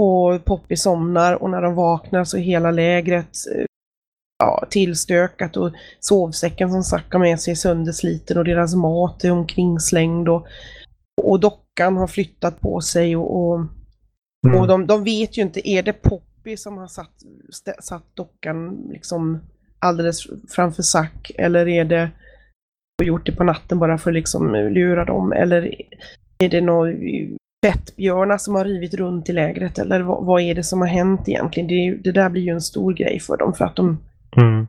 [0.00, 3.64] och Poppy somnar och när de vaknar så är hela lägret eh,
[4.42, 9.30] ja, tillstökat och sovsäcken som Zack har med sig är söndersliten och deras mat är
[9.30, 10.46] omkringslängd och,
[11.22, 13.60] och dockan har flyttat på sig och, och
[14.46, 14.60] Mm.
[14.60, 17.12] och de, de vet ju inte, är det Poppy som har satt,
[17.52, 19.38] stä- satt dockan liksom
[19.78, 22.10] alldeles framför Zack eller är det
[23.00, 25.74] och gjort det på natten bara för att liksom lura dem eller
[26.38, 26.92] är det några
[27.66, 31.28] fettbjörnar som har rivit runt i lägret eller vad, vad är det som har hänt
[31.28, 31.68] egentligen?
[31.68, 33.98] Det, det där blir ju en stor grej för dem för att de,
[34.36, 34.66] Mm.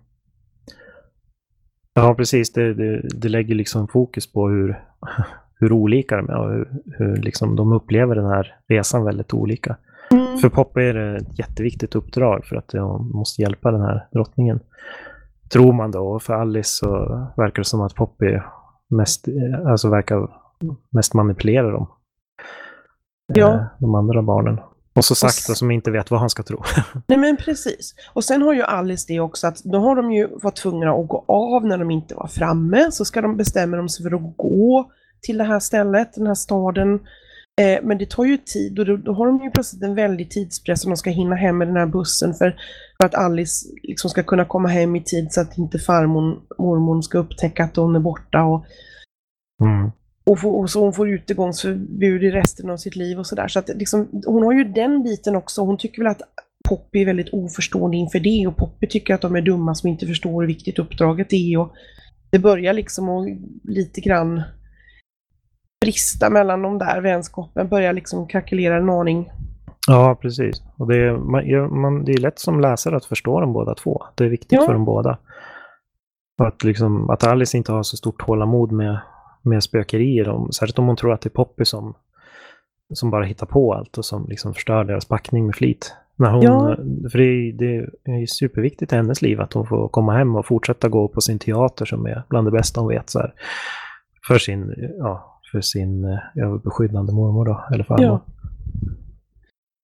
[1.93, 2.54] Ja, precis.
[2.54, 4.84] Det, det, det lägger liksom fokus på hur,
[5.60, 9.78] hur olika de är och hur, hur liksom de upplever den här resan väldigt olika.
[10.41, 14.60] För Poppy är det ett jätteviktigt uppdrag för att de måste hjälpa den här drottningen.
[15.54, 16.08] Tror man då.
[16.08, 16.89] Och för Alice så
[17.38, 18.39] verkar det som att Poppy
[18.89, 20.30] mest, eh, alltså verkar
[20.89, 21.88] mest manipulera dem.
[23.34, 23.54] Ja.
[23.54, 24.60] Eh, De andra barnen.
[24.95, 26.63] Och så sakta som inte vet vad han ska tro.
[27.08, 27.95] Nej men precis.
[28.13, 31.08] Och sen har ju Alice det också att då har de ju varit tvungna att
[31.08, 32.91] gå av när de inte var framme.
[32.91, 36.36] Så ska de bestämma de sig för att gå till det här stället, den här
[36.36, 36.93] staden.
[37.62, 40.32] Eh, men det tar ju tid och då, då har de ju plötsligt en väldig
[40.32, 42.56] tidspress om de ska hinna hem med den här bussen för,
[42.97, 47.01] för att Alice liksom ska kunna komma hem i tid så att inte farmor, mormor
[47.01, 48.65] ska upptäcka att hon är borta och,
[49.62, 49.91] Mm.
[50.25, 53.47] Och, få, och så hon får utegångsförbud i resten av sitt liv och sådär.
[53.47, 55.62] Så att liksom, hon har ju den biten också.
[55.62, 56.21] Hon tycker väl att
[56.69, 60.07] Poppy är väldigt oförstående inför det och Poppy tycker att de är dumma som inte
[60.07, 61.57] förstår hur viktigt uppdraget är.
[61.57, 61.73] Och
[62.29, 63.27] det börjar liksom att
[63.63, 64.41] lite grann
[65.81, 69.31] brista mellan de där vänskapen, börjar liksom krackelera en aning.
[69.88, 70.62] Ja, precis.
[70.77, 74.03] Och det, är, man, man, det är lätt som läsare att förstå dem båda två.
[74.15, 74.65] Det är viktigt Ja.
[74.65, 75.17] för dem båda.
[76.39, 78.99] Och att, liksom, att Alice inte har så stort tålamod med,
[79.43, 80.29] med spökerier.
[80.29, 81.93] Om, särskilt om hon tror att det är Poppy som,
[82.93, 85.93] som bara hittar på allt och som liksom förstör deras packning med flit.
[86.15, 86.75] När hon, Ja.
[87.12, 90.36] För det är, det är ju superviktigt i hennes liv att hon får komma hem
[90.36, 93.10] och fortsätta gå på sin teater som är bland det bästa hon vet.
[93.10, 93.34] Så här,
[94.27, 98.06] för sin, ja, för sin eh, överbeskyddande mormor då, eller farmor.
[98.06, 98.25] Ja.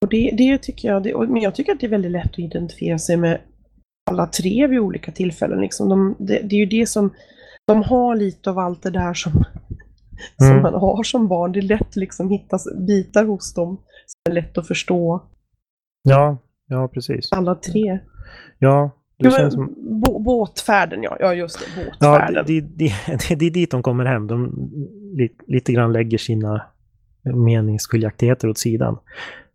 [0.02, 2.39] Och det, det tycker jag, det, men jag tycker att det är väldigt lätt att
[2.39, 3.39] identifiera sig med
[4.12, 5.62] alla tre vid olika tillfällen.
[5.62, 7.10] Liksom de, det, det är ju det som,
[7.73, 9.32] de har lite av allt det där som,
[10.38, 10.62] som Mm.
[10.62, 11.51] man har som barn.
[11.51, 15.23] Det är lätt liksom hitta bitar hos dem som är lätt att förstå.
[16.03, 17.32] Ja, ja precis.
[17.32, 17.99] Alla tre.
[18.60, 19.75] Ja, det men som...
[19.77, 21.17] bå- båtfärden, ja.
[21.19, 21.65] Ja, just det.
[21.82, 22.43] Ja, Båtfärden.
[22.47, 22.93] det, det,
[23.27, 24.27] det, det är dit de kommer hem.
[24.27, 24.69] De
[25.17, 26.62] li, lite grann lägger sina
[27.23, 28.97] meningsskiljaktigheter åt sidan.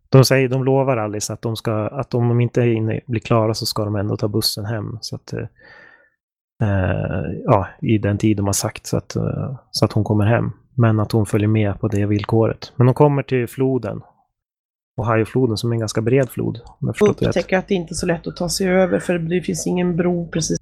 [0.09, 3.21] De, säger, de lovar Alice att, de ska, att om de inte är inne, blir
[3.21, 4.97] klara så ska de ändå ta bussen hem.
[5.01, 5.45] Så att, eh,
[7.45, 10.51] ja, I den tid de har sagt så att, eh, så att hon kommer hem.
[10.77, 12.73] Men att hon följer med på det villkoret.
[12.75, 14.01] Men de kommer till floden.
[15.01, 16.61] Ohiofloden som är en ganska bred flod.
[16.65, 19.41] Om jag upptäcker att det inte är så lätt att ta sig över för det
[19.41, 20.57] finns ingen bro precis.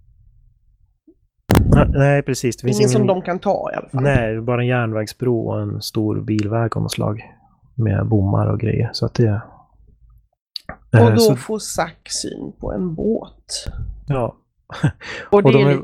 [1.87, 2.57] Nej, precis.
[2.57, 4.03] Det finns Ingen som ingen, de kan ta i alla fall.
[4.03, 7.21] Nej, bara en järnvägsbro och en stor bilväg av något slag.
[7.75, 8.89] Med bommar och grejer.
[8.93, 9.41] Så att det...
[10.91, 13.65] Och Eh, då så, får Zack syn på en båt.
[14.07, 14.35] ja.
[15.29, 15.83] Och det, Och de är, är,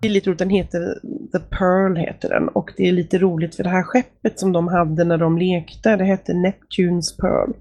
[0.00, 1.00] det är lite roligt, den heter
[1.32, 2.48] The Pearl heter den.
[2.48, 5.96] Och det är lite roligt för det här skeppet som de hade när de lekte,
[5.96, 7.52] det hette Neptunes Pearl.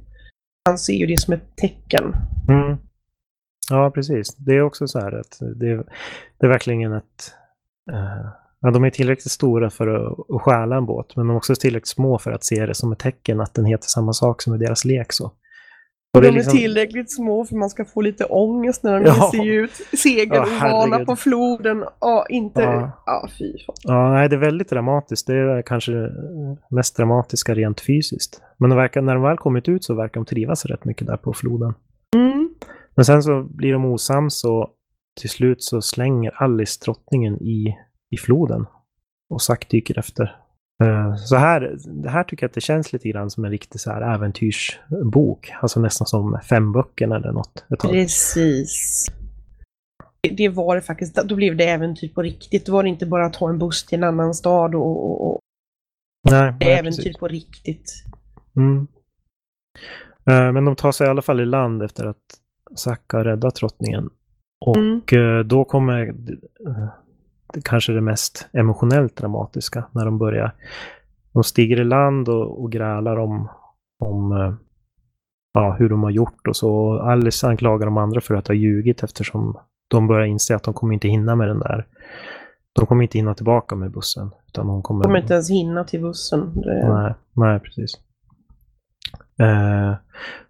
[0.65, 2.15] Han ser ju det som ett tecken.
[2.49, 2.77] mm.
[3.69, 4.35] Ja, precis.
[4.35, 5.85] Det är också så här att det är,
[6.39, 7.33] det är verkligen ett...
[7.91, 8.25] eh,
[8.61, 11.55] ja, de är tillräckligt stora för att, att stjäla en båt, men de är också
[11.55, 14.55] tillräckligt små för att se det som ett tecken att den heter samma sak som
[14.55, 15.13] i deras lek.
[15.13, 15.31] Så.
[16.17, 19.05] Och De är, är liksom- tillräckligt små för man ska få lite ångest när de
[19.05, 19.31] Ja.
[19.31, 21.07] sig ut segelovana herregud.
[21.07, 21.83] på floden.
[21.99, 22.61] Ja, inte...
[22.61, 22.91] Ja.
[23.05, 23.75] Ja, fy fan.
[23.83, 25.27] Ja, nej, det är väldigt dramatiskt.
[25.27, 26.11] Det är kanske det
[26.69, 28.41] mest dramatiska rent fysiskt.
[28.57, 31.17] Men de verkar, när de väl kommit ut så verkar de trivas rätt mycket där
[31.17, 31.73] på floden.
[32.15, 32.49] Mm.
[32.95, 34.67] Men sen så blir de osams och
[35.21, 37.75] till slut så slänger Alice drottningen i,
[38.09, 38.65] i floden.
[39.29, 40.35] Och Zack dyker efter.
[40.83, 43.91] Eh, Så här, här tycker jag att det känns lite grann som en riktig så
[43.91, 45.51] här äventyrsbok.
[45.61, 47.65] Alltså nästan som fem böcker eller något.
[47.81, 49.05] Precis.
[50.37, 51.15] Det- var det faktiskt.
[51.15, 52.65] Då blev det äventyr på riktigt.
[52.65, 55.39] Då var det inte bara att ta en buss till en annan stad och, och,
[56.31, 57.17] Nej, det nej, är äventyr precis.
[57.17, 57.93] på riktigt.
[58.55, 58.87] Mm.
[60.29, 62.17] Eh, Men de tar sig i alla fall i land efter att
[63.11, 64.09] har räddat drottningen.
[64.65, 65.47] Och Mm.
[65.47, 66.13] då kommer
[67.63, 70.55] kanske det mest emotionellt dramatiska när de börjar.
[71.33, 73.49] De stiger i land och, och grälar om,
[73.99, 74.53] om eh,
[75.53, 76.99] ja, hur de har gjort och så.
[76.99, 80.93] Alice anklagar de andra för att ha ljugit eftersom de börjar inse att de kommer
[80.93, 81.87] inte hinna med den där.
[82.73, 84.31] De kommer inte hinna tillbaka med bussen.
[84.47, 86.61] Utan de kommer, Kommer inte ens hinna till bussen.
[86.61, 87.99] Det, Nej, nej precis.
[89.39, 89.95] Eh,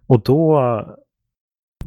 [0.06, 0.60] och då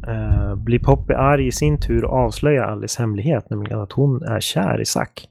[0.08, 4.40] eh, blir Poppy arg i sin tur och avslöjar Alice hemlighet, nämligen att hon är
[4.40, 5.28] kär i Zack.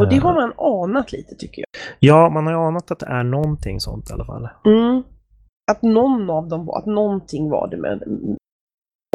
[0.00, 1.66] och det Eh, har man anat lite tycker jag.
[2.00, 4.48] Ja, man har ju anat att det är någonting sånt i alla fall.
[4.64, 5.02] Mm.
[5.70, 8.02] Att någon av dem var, att någonting var det med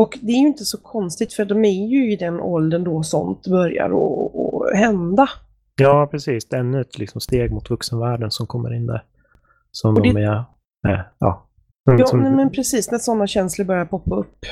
[0.02, 3.04] Och det är ju inte så konstigt för de är ju i den åldern då
[3.04, 5.28] sånt börjar att- hända.
[5.82, 6.48] Ja, precis.
[6.50, 9.04] Det är ännu ett liksom, steg mot vuxenvärlden som kommer in där.
[9.72, 10.44] Som Och det- de är...
[10.88, 11.46] Eh, ja.
[11.98, 14.46] Som, Ja, nej, men precis, när sådana känslor börjar poppa upp.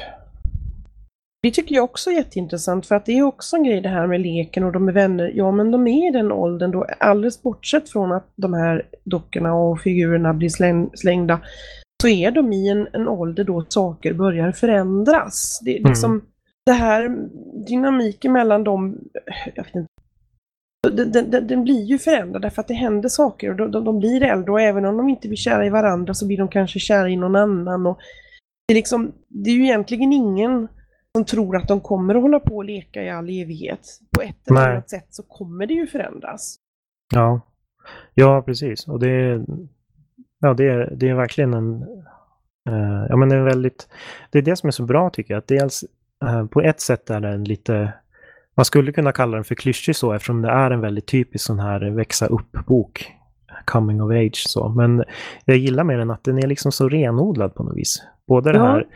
[1.43, 4.07] Det tycker jag också är jätteintressant för att det är också en grej det här
[4.07, 5.31] med leken och de är vänner.
[5.35, 9.53] Ja, men de är i den åldern då, alldeles bortsett från att de här dockorna
[9.53, 11.39] och figurerna blir släng, slängda,
[12.01, 15.59] så är de i en, en ålder då saker börjar förändras.
[15.65, 16.21] Det är liksom
[16.65, 17.17] det här
[17.67, 18.97] dynamiken mellan dem,
[19.55, 19.89] jag vet inte,
[20.89, 23.99] den, den- den, blir ju förändrad därför att det händer saker och de, de, de
[23.99, 26.79] blir äldre och även om de inte blir kära i varandra så blir de kanske
[26.79, 27.85] kära i någon annan.
[27.87, 27.97] Och
[28.67, 30.67] det, är liksom, det är ju egentligen ingen
[31.15, 33.79] som tror att de kommer att hålla på och leka i all evighet.
[34.15, 34.71] På ett eller Nej.
[34.71, 36.55] annat sätt så kommer det ju förändras.
[37.13, 37.41] Ja.
[38.13, 38.87] ja, precis.
[38.87, 39.45] Och det är,
[40.39, 41.81] ja, det är, det är verkligen en...
[42.69, 43.87] eh, ja, men det är väldigt...
[44.31, 45.39] Det är det som är så bra tycker jag.
[45.39, 45.83] Att dels
[46.25, 47.93] eh, på ett sätt är den lite...
[48.57, 51.59] Man skulle kunna kalla den för klyschig så eftersom det är en väldigt typisk sån
[51.59, 53.11] här växa upp-bok.
[53.65, 54.69] Coming of age så.
[54.69, 55.03] Men
[55.45, 58.03] jag gillar med den att den är liksom så renodlad på något vis.
[58.27, 58.65] Både det Ja.
[58.65, 58.87] här,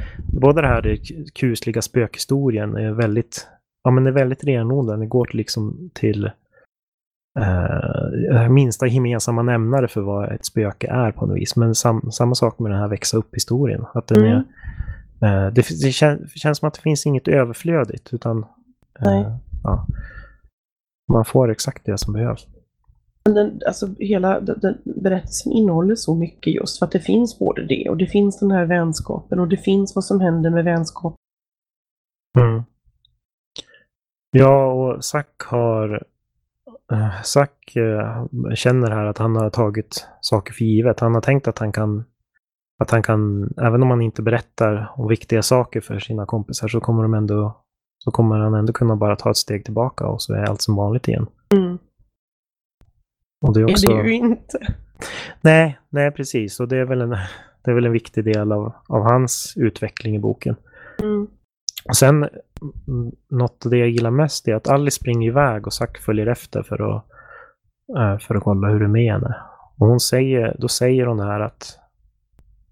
[0.41, 0.97] både det här
[1.33, 3.47] kusliga spökhistorien är väldigt,
[3.83, 4.99] ja men det är väldigt renodlad.
[4.99, 6.31] Den går liksom till
[7.39, 11.55] eh, minsta gemensamma nämnare för vad ett spöke är på något vis.
[11.55, 13.85] Men sam, samma sak med den här växa upp-historien.
[13.93, 14.43] Att den Mm.
[15.21, 19.25] är, eh, det, det kän, känns som att det finns inget överflödigt utan eh, Nej.
[19.63, 19.87] Ja,
[21.13, 22.47] man får exakt det som behövs.
[23.25, 27.65] Men den, alltså, hela den, berättelsen innehåller så mycket just för att det finns både
[27.65, 31.15] det och det finns den här vänskapen och det finns vad som händer med vänskap.
[32.39, 32.63] Mm.
[34.31, 36.03] Ja, och Zack har...
[36.91, 40.99] Uh, Zack eh, känner här att han har tagit saker för givet.
[40.99, 42.03] Han har tänkt att han kan...
[42.83, 46.79] Att han kan, även om han inte berättar om viktiga saker för sina kompisar så
[46.79, 47.63] kommer, de ändå,
[48.03, 50.75] så kommer han ändå kunna bara ta ett steg tillbaka och så är allt som
[50.75, 51.27] vanligt igen.
[51.53, 51.77] Mm.
[53.45, 53.91] Och det är Det också...
[53.91, 54.59] är det ju inte.
[55.41, 56.59] Nej, nej precis.
[56.59, 57.09] Och det är väl en...
[57.61, 60.55] det är väl en viktig del av, av hans utveckling i boken.
[61.01, 61.27] Mm.
[61.89, 62.29] Och sen,
[63.29, 66.63] något av det jag gillar mest är att Alice springer iväg och Zack följer efter
[66.63, 67.05] för att,
[67.97, 69.35] eh, för att kolla hur det är med henne.
[69.77, 71.77] Och hon säger, då säger hon här att,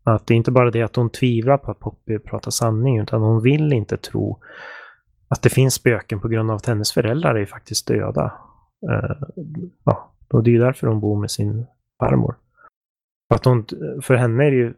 [0.04, 3.22] att det är inte bara det att hon tvivlar på att Poppy pratar sanning, utan
[3.22, 4.40] hon vill inte tro
[5.30, 8.34] att det finns spöken på grund av att hennes föräldrar är faktiskt döda.
[8.92, 9.28] Eh,
[9.84, 11.66] ja, och det är ju därför hon bor med sin
[12.00, 12.36] farmor.
[13.34, 13.66] Att hon,
[14.02, 14.74] för henne är det ju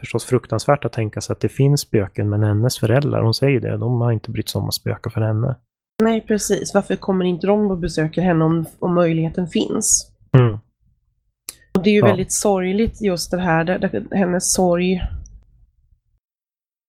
[0.00, 3.76] förstås fruktansvärt att tänka sig att det finns spöken, men hennes föräldrar, hon säger det,
[3.76, 5.56] de har inte brytt sig om att spöka för henne.
[6.02, 6.74] Nej, precis.
[6.74, 10.12] Varför kommer inte de och besöker henne om, om möjligheten finns?
[10.32, 10.58] Mm.
[11.74, 12.06] Och det är ju Ja.
[12.06, 14.94] väldigt sorgligt just det här, där, där, hennes sorg.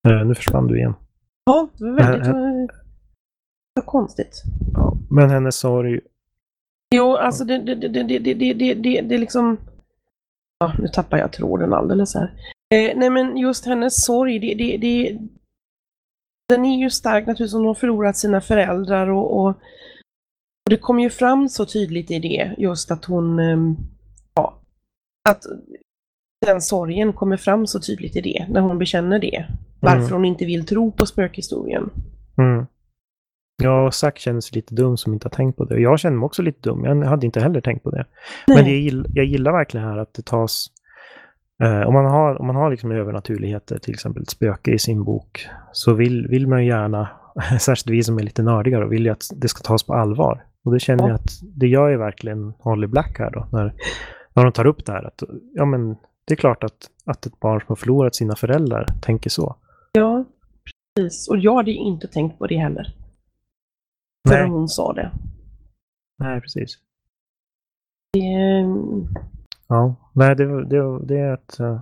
[0.08, 0.94] Eh, nu försvann du igen.
[1.46, 2.34] Ja, det var väldigt Äh,
[3.74, 4.44] vad konstigt.
[4.74, 6.00] Ja, men hennes sorg...
[6.96, 9.58] Jo, alltså det, det, det, det, det, det, det, det liksom...
[10.60, 12.34] Ja, nu tappar jag tråden alldeles här.
[12.74, 15.20] Eh, nej, men just hennes sorg, det, det, det,
[16.50, 21.00] den är ju stark naturligtvis om hon förlorat sina föräldrar och, och, och, det kom
[21.00, 23.76] ju fram så tydligt i det, just att hon, ehm,
[24.34, 24.58] ja,
[25.30, 25.44] att
[26.46, 29.46] den sorgen kommer fram så tydligt i det, när hon bekänner det.
[29.80, 30.14] Varför mm.
[30.14, 31.90] hon inte vill tro på spökhistorien.
[32.38, 32.66] Mm.
[33.58, 35.80] Ja, och Zack känner sig lite dum som inte har tänkt på det.
[35.80, 36.84] Jag känner mig också lite dum.
[36.86, 38.06] Jag hade inte heller tänkt på det.
[38.48, 38.64] Men Nej.
[38.66, 40.68] det jag, gill, jag gillar verkligen här att det tas...
[41.64, 45.04] Eh, om man har, om man har liksom övernaturligheter, till exempel ett spöke i sin
[45.04, 47.10] bok, så vill, vill man ju gärna,
[47.60, 50.44] särskilt vi som är lite nördigare, vill ju att det ska tas på allvar.
[50.66, 51.08] Och det känner Ja.
[51.10, 53.74] jag att det gör ju verkligen Holly Black här då, när,
[54.34, 55.04] när de tar upp det här.
[55.08, 55.90] Att, ja, men
[56.26, 59.56] det är klart att, att ett barn som har förlorat sina föräldrar tänker så.
[59.92, 60.26] Ja,
[60.96, 61.30] precis.
[61.30, 62.94] Och jag hade ju inte tänkt på det heller.
[64.28, 65.12] Förrän Nej, hon sa det.
[66.20, 66.78] nej precis.
[68.18, 69.08] Ehm,
[69.68, 71.60] Ja, nej, det, det, det är ett...
[71.60, 71.80] eh,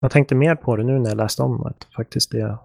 [0.00, 1.86] jag tänkte mer på det nu när jag läste om det.
[1.96, 2.58] Faktiskt det,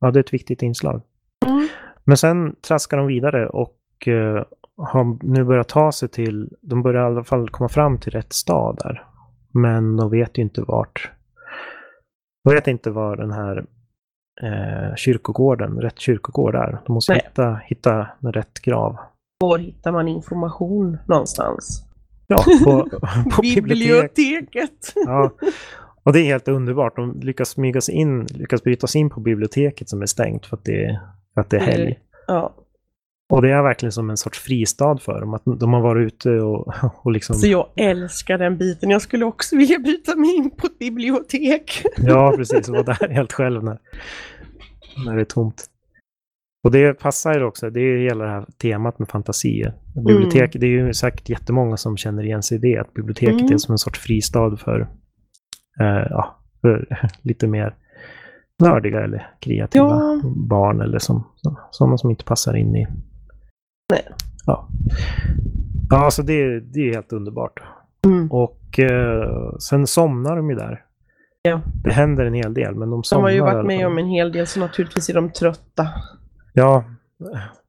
[0.00, 1.02] ja, det är ett viktigt inslag.
[1.46, 1.68] Mm.
[2.04, 4.44] Men sen traskar de vidare och eh,
[4.76, 6.56] har nu börjat ta sig till...
[6.60, 9.04] De börjar i alla fall komma fram till rätt stad där.
[9.50, 11.10] Men de vet ju inte vart...
[12.44, 13.66] De vet inte var den här
[14.42, 16.78] eh, kyrkogården, rätt kyrkogård är.
[16.86, 17.22] De måste Nej.
[17.24, 18.96] hitta, hitta rätt grav.
[19.40, 21.84] Var hittar man information någonstans?
[22.26, 22.88] Ja, på,
[23.30, 23.64] på bibliotek.
[23.64, 24.92] Biblioteket!
[24.94, 25.30] Ja,
[26.02, 26.96] och det är helt underbart.
[26.96, 30.56] De lyckas smyga sig in, lyckas bryta sig in på biblioteket som är stängt för
[30.56, 31.00] att det,
[31.34, 31.98] för att det är helg.
[32.26, 32.54] Ja,
[33.30, 35.34] Och det är verkligen som en sorts fristad för dem.
[35.34, 37.36] Att de har varit ute och, och liksom...
[37.36, 38.90] så jag älskar den biten.
[38.90, 41.82] Jag skulle också vilja bryta mig in på ett bibliotek.
[41.96, 42.68] Ja, precis.
[42.68, 43.78] Och vara där helt själv när,
[45.06, 45.66] när det är tomt.
[46.64, 47.70] Och det passar ju också.
[47.70, 49.66] Det är ju hela det här temat med fantasi.
[50.06, 52.78] Bibliotek, det är ju säkert jättemånga som känner igen sig i det.
[52.78, 53.52] Att biblioteket Mm.
[53.52, 54.80] är som en sorts fristad för,
[55.80, 56.86] eh, ja, för
[57.22, 57.74] lite mer
[58.58, 60.20] nördiga eller kreativa Ja.
[60.24, 61.24] barn eller som,
[61.70, 62.86] sådana som inte passar in i...
[63.90, 64.08] Nej.
[64.46, 64.68] Ja.
[65.90, 67.60] Ja, alltså det, det är helt underbart.
[68.04, 68.30] Mm.
[68.30, 70.84] Och eh, sen somnar de ju där.
[71.42, 71.60] Ja.
[71.84, 74.06] Det händer en hel del, men de De somnar har ju varit med om en
[74.06, 75.88] hel del, så naturligtvis är de trötta.
[76.52, 76.84] Ja,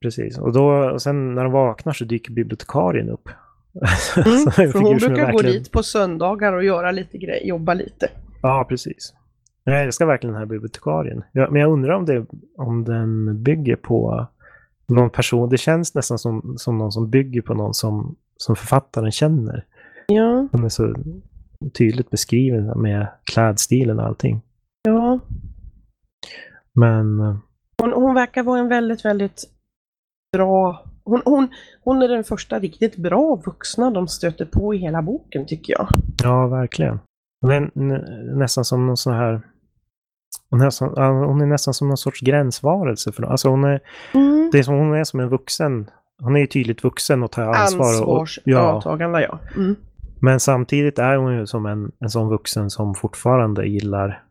[0.01, 0.37] precis.
[0.37, 3.29] Och, då, och sen när de vaknar så dyker bibliotekarien upp.
[4.15, 4.71] Mm.
[4.71, 8.07] För hon brukar gå verkligen- dit på söndagar och göra lite grejer, jobba lite.
[8.41, 9.13] Ja, precis.
[9.63, 11.23] Jag älskar verkligen den här bibliotekarien.
[11.31, 12.25] Ja, men jag undrar om, det,
[12.57, 14.27] om den bygger på
[14.95, 15.49] någon person.
[15.49, 19.65] Det känns nästan som, som någon som bygger på någon som, som författaren känner.
[20.07, 20.95] Ja, Den är så
[21.73, 24.41] tydligt beskriven med klädstilen och allting.
[24.83, 25.19] ja.
[26.73, 27.35] Men eh,
[27.81, 29.43] Hon, hon verkar vara en väldigt, väldigt
[30.33, 30.83] bra...
[31.03, 31.47] Hon, hon,
[31.83, 35.87] hon är den första riktigt bra vuxna de stöter på i hela boken, tycker jag.
[36.23, 36.99] ja, verkligen.
[37.45, 39.41] Nä- nästan som någon sån här...
[40.51, 43.11] Hon är, ja, hon är nästan som någon sorts gränsvarelse.
[43.11, 43.79] För, alltså hon är,
[44.13, 44.49] Mm.
[44.51, 45.89] det är som hon är som en vuxen.
[46.23, 48.03] Hon är ju tydligt vuxen och tar ansvar.
[48.03, 48.81] Och, ja,
[49.21, 49.39] ja.
[49.55, 49.75] Mm.
[50.19, 54.23] men samtidigt är hon ju som en, en sån vuxen som fortfarande gillar...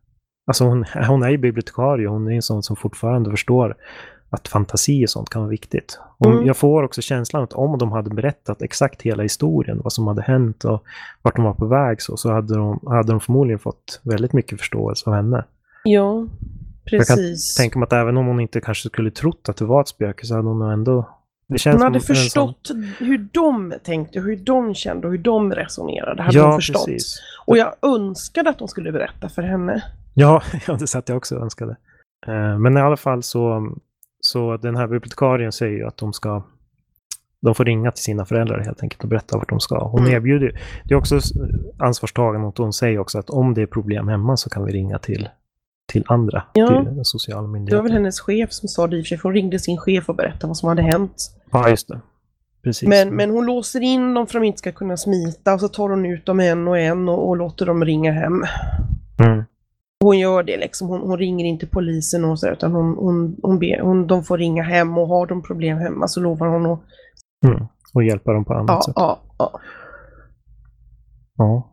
[0.47, 2.09] Alltså hon, hon är ju bibliotekarie.
[2.09, 3.77] Hon är en sån som fortfarande förstår
[4.31, 5.99] att fantasi och sånt kan vara viktigt.
[6.19, 6.47] Och Mm.
[6.47, 10.23] Jag får också känslan att om de hade berättat exakt hela historien, vad som hade
[10.23, 10.85] hänt och
[11.23, 14.59] vart de var på väg så, så hade de, hade de förmodligen fått väldigt mycket
[14.59, 15.45] förståelse av henne.
[15.85, 16.27] Ja,
[16.85, 17.55] Jag kan precis.
[17.55, 20.27] tänka mig att även om hon inte kanske skulle trott att det var ett spöke
[20.27, 21.17] så hade hon ändå...
[21.49, 25.19] Det känns Hon hade en sån- förstått hur de tänkte, hur de kände och hur
[25.19, 26.23] de resonerade.
[26.23, 26.87] Hade Ja, hon förstått.
[26.87, 27.21] precis.
[27.47, 29.83] Och jag önskade att de skulle berätta för henne.
[30.15, 31.77] Ja, ja, det satt jag också och önskade.
[32.27, 33.73] Eh, Men i alla fall så,
[34.21, 36.43] så den här bibliotekarien säger ju att de ska
[37.43, 39.79] de får ringa till sina föräldrar helt enkelt och berätta vart de ska.
[39.89, 40.13] Hon Mm.
[40.15, 41.19] erbjuder, det är också
[41.79, 44.99] ansvarstagande och hon säger också att om det är problem hemma så kan vi ringa
[44.99, 45.29] till,
[45.91, 46.85] till andra, Ja.
[46.85, 49.33] till sociala Det var väl hennes chef som sa det i och för sig, hon
[49.33, 51.15] ringde sin chef och berättade vad som hade hänt.
[51.51, 52.01] Ja, just det.
[52.63, 52.89] Precis.
[52.89, 55.69] Men, men hon låser in dem för att de inte ska kunna smita och så
[55.69, 58.43] tar hon ut dem en och en och, och låter dem ringa hem.
[59.19, 59.45] Mm.
[60.05, 63.37] Hon gör det liksom, hon, hon ringer inte polisen och så där, utan hon, hon,
[63.43, 66.67] hon ber, hon, de får ringa hem och har de problem hemma så lovar hon
[66.67, 66.81] att...
[67.47, 67.67] Mm.
[67.95, 68.93] Och hjälpa dem på annat Ja, sätt.
[68.97, 69.61] ja, ja.
[71.37, 71.67] Ja.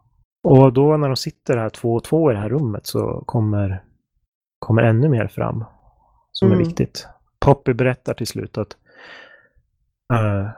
[0.43, 3.84] Och då när de sitter här två och två i det här rummet så kommer,
[4.59, 5.63] kommer ännu mer fram
[6.31, 6.67] som är Mm.
[6.67, 7.07] viktigt.
[7.39, 8.77] Poppy berättar till slut att
[10.13, 10.49] eh,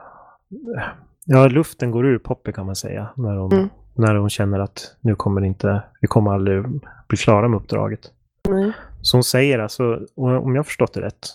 [1.24, 3.08] ja, luften går ur Poppy kan man säga.
[3.16, 3.68] När hon, Mm.
[3.94, 6.64] när hon känner att nu kommer inte, vi kommer aldrig
[7.08, 8.00] bli klara med uppdraget.
[8.48, 8.72] Nej.
[9.02, 11.26] Så hon säger alltså, om jag har förstått det rätt,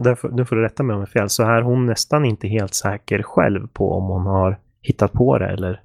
[0.32, 2.74] nu får du rätta mig om jag har fel, så är hon nästan inte helt
[2.74, 5.82] säker själv på om hon har hittat på det eller,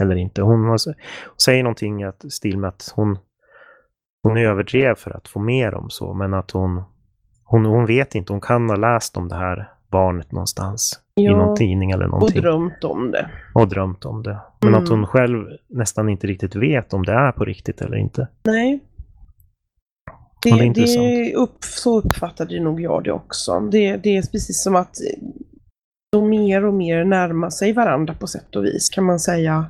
[0.00, 0.42] eller inte.
[0.42, 0.78] Hon, har, hon
[1.44, 3.18] säger någonting i att- stil med att hon,
[4.28, 6.82] hon överdrev för att få mer om så, men att hon,
[7.44, 11.36] hon, hon vet inte, hon kan ha läst om det här barnet någonstans i Ja,
[11.36, 13.30] någon tidning eller och någonting drömt om det.
[13.54, 14.38] och drömt om det.
[14.60, 14.82] Men Mm.
[14.82, 18.28] att hon själv nästan inte riktigt vet om det är på riktigt eller inte.
[18.44, 18.80] Nej.
[20.42, 21.34] Det, det är det intressant.
[21.34, 23.60] upp, så uppfattade nog jag det också.
[23.60, 24.96] Det, det är precis som att
[26.12, 29.66] de mer och mer närmar sig varandra på sätt och vis kan man säga.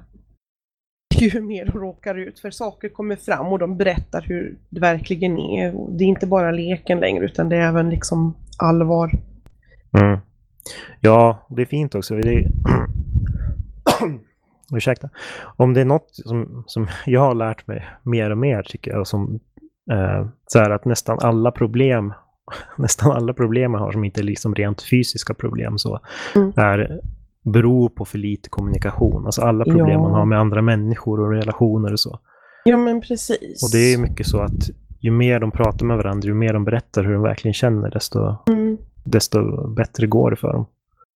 [1.20, 5.38] Ju mer de råkar ut för saker kommer fram och de berättar hur det verkligen
[5.38, 5.74] är.
[5.98, 9.10] Det är inte bara leken längre utan det är även liksom allvar.
[9.98, 10.18] Mm.
[11.00, 12.14] Ja, det är fint också.
[12.16, 12.44] Det
[14.72, 15.10] Ursäkta.
[15.56, 19.06] Om det är något som, som jag har lärt mig mer och mer tycker jag,
[19.06, 19.40] som,
[19.92, 22.12] eh, så är att nästan alla problem
[22.78, 26.00] nästan alla problem jag har som inte är liksom rent fysiska problem så
[26.34, 26.52] Mm.
[26.56, 27.00] är
[27.52, 29.26] beror på för lite kommunikation.
[29.26, 29.98] Alltså alla problem Ja.
[30.02, 32.18] man har med andra människor och relationer och så.
[32.64, 33.62] Ja men precis.
[33.62, 34.70] Och det är mycket så att
[35.00, 38.34] ju mer de pratar med varandra, ju mer de berättar hur de verkligen känner, desto,
[38.48, 38.78] Mm.
[39.04, 40.66] desto bättre går det för dem.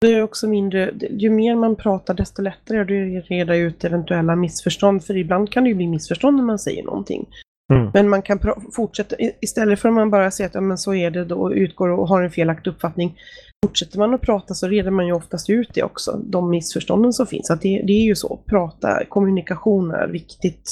[0.02, 3.84] Det är också mindre, ju mer man pratar desto lättare är det att reda ut
[3.84, 5.04] eventuella missförstånd.
[5.04, 7.26] För ibland kan det ju bli missförstånd när man säger någonting.
[7.74, 7.90] Mm.
[7.94, 8.40] Men man kan
[8.76, 11.52] fortsätta, istället för att man bara säger att ja, men så är det då och
[11.52, 13.18] utgår och har en felaktig uppfattning.
[13.66, 17.28] Fortsätter man att prata så reder man ju oftast ut det också, de missförstånden som
[17.28, 17.50] finns.
[17.52, 20.72] Att det, det är ju så, prata, kommunikation är viktigt.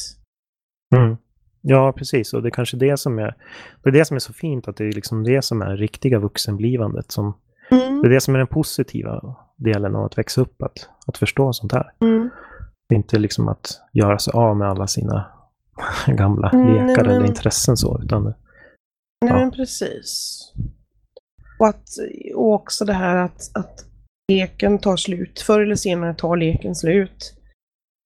[0.96, 1.18] Mm.
[1.62, 2.34] Ja, precis.
[2.34, 3.36] Och det är kanske det som är,
[3.84, 6.20] det är det som är så fint, att det är liksom det som är riktiga
[6.20, 7.12] vuxenblivandet.
[7.12, 7.34] Som,
[7.72, 11.18] Mm, det är det som är den positiva delen av att växa upp, att, att
[11.18, 11.92] förstå sånt här.
[12.02, 12.30] mm.
[12.90, 15.26] Det är inte liksom att göra sig av med alla sina
[16.08, 18.34] gamla Mm, nej, lekar eller men- intressen så, utan Nej
[19.26, 19.36] Ja.
[19.36, 20.40] men precis.
[21.60, 21.88] Och, att,
[22.36, 23.86] och också det här att, att
[24.32, 25.40] leken tar slut.
[25.40, 27.34] Förr eller senare tar leken slut.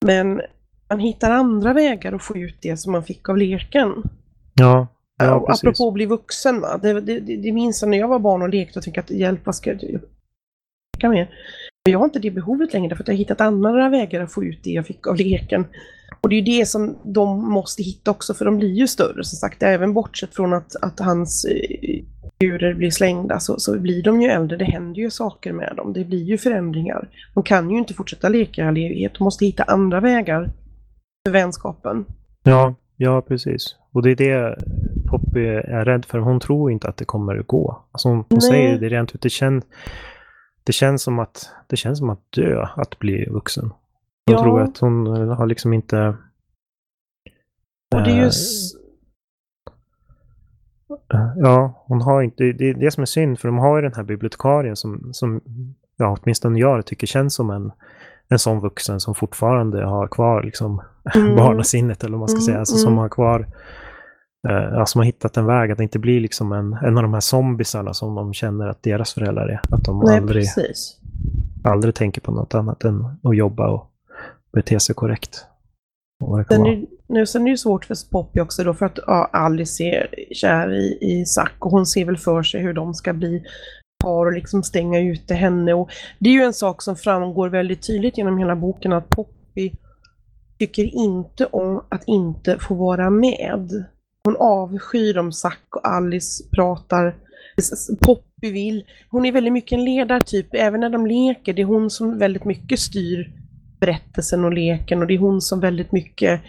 [0.05, 0.41] Men
[0.89, 4.03] man hittar andra vägar att få ut det som man fick av leken.
[4.53, 4.87] ja,
[5.23, 5.63] ja precis.
[5.63, 6.77] apropå att bli vuxen, va?
[6.77, 9.09] Det, det, det, det minns jag när jag var barn och lekte och tänkte att
[9.09, 11.27] hjälp, vad ska jag leka med?
[11.85, 14.31] Men jag har inte det behovet längre för att jag har hittat andra vägar att
[14.31, 15.65] få ut det jag fick av leken.
[16.21, 19.23] Och det är ju det som de måste hitta också för de blir ju större
[19.23, 19.63] som sagt.
[19.63, 22.03] Även bortsett från att, att hans eh,
[22.39, 24.57] djurer blir slängda så, så blir de ju äldre.
[24.57, 25.93] Det händer ju saker med dem.
[25.93, 27.09] Det blir ju förändringar.
[27.33, 29.13] De kan ju inte fortsätta leka i all evighet.
[29.17, 30.49] De måste hitta andra vägar
[31.27, 32.05] för vänskapen.
[32.43, 33.75] Ja, ja, precis.
[33.91, 34.57] Och det är det
[35.09, 36.19] Poppy är rädd för.
[36.19, 37.83] Hon tror inte att det kommer att gå.
[37.91, 39.21] Alltså hon, hon säger det rent ut.
[39.21, 39.61] Det, kän,
[40.63, 43.65] det, känns som att, det känns som att dö, att bli vuxen.
[44.25, 44.41] Hon Ja.
[44.43, 46.15] tror att hon eh, har liksom inte...
[47.95, 48.21] Och det är ju...
[48.21, 48.73] eh, s-
[51.35, 52.43] Ja, hon har inte...
[52.43, 55.41] Det är det som är synd, för de har ju den här bibliotekarien som, som
[55.97, 57.71] ja, åtminstone jag tycker känns som en,
[58.27, 60.81] en sån vuxen som fortfarande har kvar liksom
[61.15, 61.35] Mm.
[61.35, 62.59] barnasinnet, eller vad man ska Mm, säga.
[62.59, 62.97] Alltså som mm.
[62.99, 63.47] har kvar...
[64.49, 67.03] Eh, ja, som har hittat en väg, att det inte blir liksom en, en av
[67.03, 69.61] de här zombisarna som de känner att deras föräldrar är.
[69.69, 70.97] Att de Nej, aldrig, precis.
[71.63, 73.91] aldrig tänker på något annat än att jobba och
[74.53, 75.45] bete sig korrekt.
[76.47, 79.29] Sen är, nu, sen är det ju svårt för Poppy också då för att ja,
[79.33, 83.13] Alice är kär i, i Zack och hon ser väl för sig hur de ska
[83.13, 83.43] bli
[84.03, 85.73] par och liksom stänga ute henne.
[85.73, 85.89] Och
[86.19, 89.71] det är ju en sak som framgår väldigt tydligt genom hela boken att Poppy
[90.59, 93.85] tycker inte om att inte få vara med.
[94.23, 97.15] Hon avskyr om Zack och Alice pratar.
[97.99, 101.53] Poppy vill, hon är väldigt mycket en ledartyp, även när de leker.
[101.53, 103.41] Det är hon som väldigt mycket styr
[103.79, 106.41] berättelsen och leken och det är hon som väldigt mycket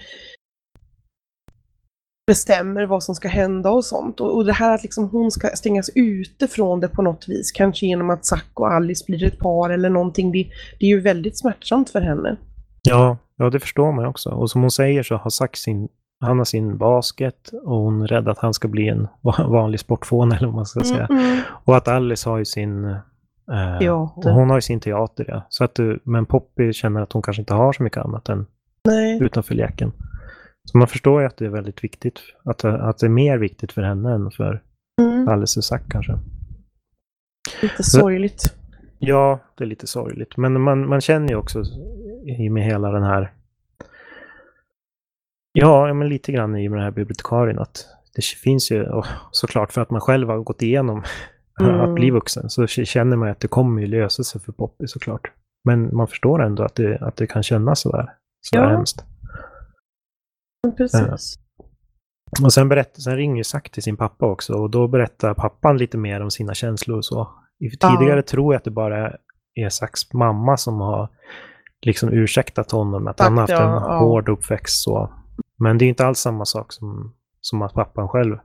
[2.26, 4.20] bestämmer vad som ska hända och sånt.
[4.20, 7.52] Och, och det här att liksom hon ska stängas ute från det på något vis,
[7.52, 11.00] kanske genom att Zack och Alice blir ett par eller någonting, det, det är ju
[11.00, 12.36] väldigt smärtsamt för henne.
[12.82, 14.30] Ja, ja, det förstår man också.
[14.30, 15.88] Och som hon säger så har Zack sin,
[16.22, 19.08] han har sin basket och hon är rädd att han ska bli en
[19.48, 21.06] vanlig sportfåne eller vad man ska säga.
[21.06, 21.38] Mm, mm.
[21.64, 22.84] Och att Alice har ju sin...
[22.84, 24.30] Eh, Teater.
[24.32, 25.42] Hon har ju sin teater, ja.
[25.48, 28.46] Så att, du- men Poppy känner att hon kanske inte har så mycket annat än
[28.88, 29.22] Nej.
[29.22, 29.92] utanför leken.
[30.64, 32.20] Så man förstår ju att det är väldigt viktigt.
[32.44, 34.62] Att, att det är mer viktigt för henne än för
[35.00, 36.18] Mm, Alice och Zack kanske.
[37.62, 38.54] lite sorgligt.
[38.98, 40.36] Ja, det är lite sorgligt.
[40.36, 41.62] Men man, man känner ju också
[42.38, 43.32] i med hela den här...
[45.52, 49.06] Ja, ja, men lite grann i med den här bibliotekarien att det finns ju, och
[49.30, 51.02] såklart för att man själv har gått igenom
[51.60, 51.80] Mm.
[51.88, 55.32] att bli vuxen, så känner man att det kommer ju lösa sig för Poppy såklart.
[55.64, 58.70] Men man förstår ändå att det, att det kan kännas sådär, sådär Ja.
[58.70, 59.04] hemskt.
[60.76, 61.38] Precis.
[62.44, 65.98] Och sen, berätt, sen ringer Zack till sin pappa också och då berättar pappan lite
[65.98, 67.28] mer om sina känslor och så.
[67.60, 69.12] Tidigare tror jag att det bara
[69.54, 71.08] är Zacks mamma som har
[71.86, 73.98] liksom ursäktat honom att han har haft en ja, ja.
[73.98, 74.82] hård uppväxt.
[74.82, 75.21] Så.
[75.62, 78.36] Men det är inte alls samma sak som, som att pappan själv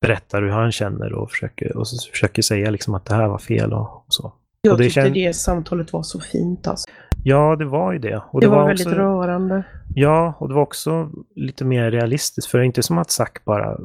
[0.00, 3.72] berättar hur han känner och försöker, och försöker säga liksom att det här var fel
[3.72, 4.32] och, och så.
[4.60, 6.86] Jag och det tyckte kän- det samtalet var så fint alltså.
[7.24, 8.22] Ja, det var ju det.
[8.30, 9.64] Och Det, var, väldigt också- rörande.
[9.94, 12.50] Ja, och det var också lite mer realistiskt.
[12.50, 13.78] För det är inte som att Zack bara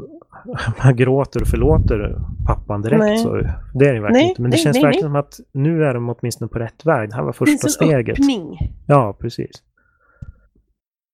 [0.84, 3.00] man gråter och förlåter pappan direkt.
[3.00, 3.18] Nej.
[3.18, 3.34] Så
[3.74, 4.42] det är det verkligen Nej, inte.
[4.42, 7.10] Men det nej, känns verkligen som att nu är de åtminstone på rätt väg.
[7.10, 8.20] Det här var Det första finns en steget.
[8.20, 8.58] öppning.
[8.88, 9.52] Ja, precis.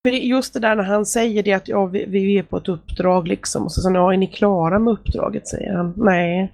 [0.06, 2.68] För just det där när han säger det att ja, vi, vi är på ett
[2.70, 3.64] uppdrag liksom.
[3.64, 5.48] Och så säger han, ja, är ni klara med uppdraget?
[5.48, 5.94] Säger han.
[5.98, 6.54] Nej.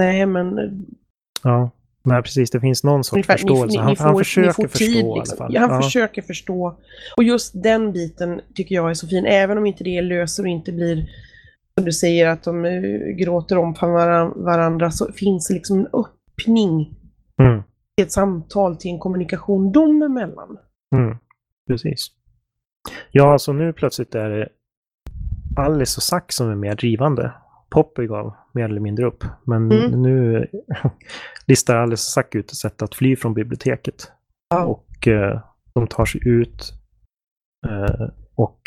[0.00, 0.58] Nej, men
[1.42, 1.70] Ja,
[2.02, 2.50] nej, precis.
[2.50, 3.76] Det finns någon sorts ungefär, förståelse.
[3.76, 4.96] ni, han, ni han får, försöker ni får förstå tid.
[4.96, 5.38] i alla Liksom.
[5.38, 5.54] fall.
[5.54, 5.82] Ja, han ja.
[5.82, 6.76] försöker förstå.
[7.16, 9.24] Och just den biten tycker jag är så fin.
[9.26, 11.10] Även om inte det löser och inte blir,
[11.78, 12.80] som du säger, att de eh,
[13.16, 13.74] gråter om
[14.36, 16.94] varandra, så finns det liksom en öppning
[17.40, 17.62] Mm,
[17.96, 20.58] till ett samtal, till en kommunikation dem emellan.
[20.96, 21.16] mm,
[21.68, 22.06] precis.
[23.10, 24.48] Ja, så nu plötsligt är det
[25.56, 27.32] Alice och Zack som är mer drivande.
[27.70, 29.24] Poppy gav mer eller mindre upp.
[29.44, 30.02] Men Mm.
[30.02, 30.46] nu
[31.46, 34.12] listar Alice och Zack ut ett sätt att fly från biblioteket.
[34.50, 34.64] Ja.
[34.64, 35.40] Och eh,
[35.74, 36.72] de tar sig ut
[37.68, 38.60] eh, och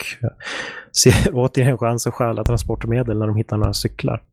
[0.97, 4.23] ser återigen chans att stjäla transportmedel när de hittar några cyklar.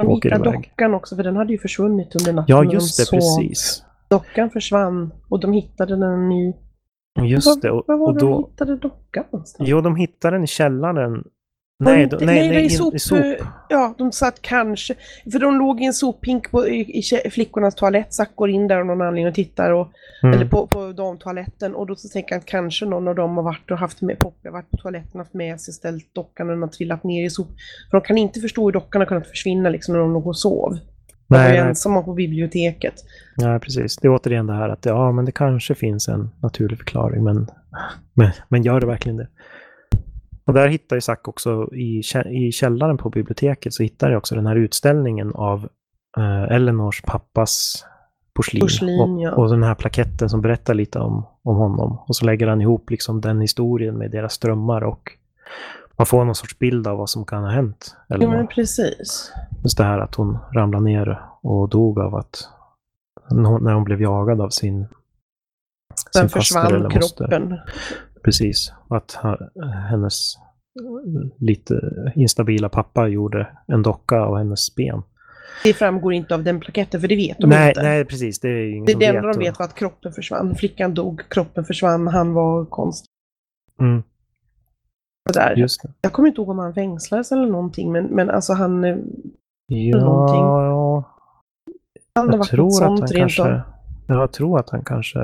[0.00, 2.56] De hittar dockan också, för den hade ju försvunnit under natten.
[2.56, 3.84] Ja, just det, precis.
[4.10, 6.56] Dockan försvann och de hittade den i...
[7.24, 7.70] Just det.
[7.70, 9.68] Och, Var var och de då, hittade dockan någonstans?
[9.68, 11.24] jo, de hittar den i källaren.
[11.78, 13.18] Nej, då, nej, nej, nej, i sop- i sop.
[13.68, 14.94] Ja, de satt kanske...
[15.32, 18.14] För de låg i en sophink på, i, i flickornas toalett.
[18.14, 19.70] Zack går in där av någon anledning och tittar.
[19.70, 19.88] Och,
[20.22, 20.34] Mm.
[20.34, 21.74] Eller på, på damtoaletten.
[21.74, 24.18] Och då så tänker jag att kanske någon av dem har varit och haft med
[24.18, 27.24] Poppy, har varit på toaletten, haft med sig, ställt dockan och den har trillat ner
[27.26, 27.46] i sop.
[27.90, 30.38] För de kan inte förstå hur dockan har kunnat försvinna liksom när de låg och
[30.38, 30.78] sov.
[31.26, 31.68] Var Nej, nej.
[31.68, 32.94] ensamma på biblioteket.
[33.36, 33.96] Nej, precis.
[33.96, 37.46] Det är återigen det här att ja, men det kanske finns en naturlig förklaring, men,
[38.14, 39.28] men, men gör det verkligen det?
[40.44, 44.34] Och där hittar ju Zack också i, i källaren på biblioteket så hittar jag också
[44.34, 45.68] den här utställningen av
[46.18, 47.84] eh, Eleanors pappas
[48.34, 48.60] porslin.
[48.60, 49.34] Porslin, och, ja.
[49.34, 51.98] och den här plaketten som berättar lite om, om honom.
[52.08, 55.12] Och så lägger han ihop liksom den historien med deras drömmar och
[55.96, 57.96] man får någon sorts bild av vad som kan ha hänt.
[58.08, 58.36] Ja, Eleanor.
[58.36, 59.32] men precis.
[59.62, 62.48] Just det här att hon ramlade ner och dog av att
[63.30, 64.86] när hon, blev jagad av sin,
[65.94, 67.00] Sen sin eller försvann moster.
[67.00, 67.58] kroppen.
[68.24, 68.72] Precis.
[68.88, 69.18] Och att
[69.90, 70.36] hennes
[71.38, 71.80] lite
[72.14, 75.02] instabila pappa gjorde en docka av hennes ben.
[75.64, 77.82] Det framgår inte av den plaketten, för det vet de nej, inte.
[77.82, 78.40] nej, precis.
[78.40, 80.54] Det är ingen det som det enda de vet var att kroppen försvann.
[80.54, 83.08] Flickan dog, kroppen försvann, han var konstig.
[83.80, 84.02] Mm,
[85.34, 85.66] Där.
[86.00, 88.84] Jag kommer inte ihåg om han fängslades eller någonting, men, men alltså han...
[88.84, 88.96] eh,
[89.68, 90.40] Ja, någonting.
[90.40, 91.02] ja,
[92.14, 93.42] Han jag tror att han kanske...
[93.42, 93.60] av.
[94.06, 95.18] Jag tror att han kanske...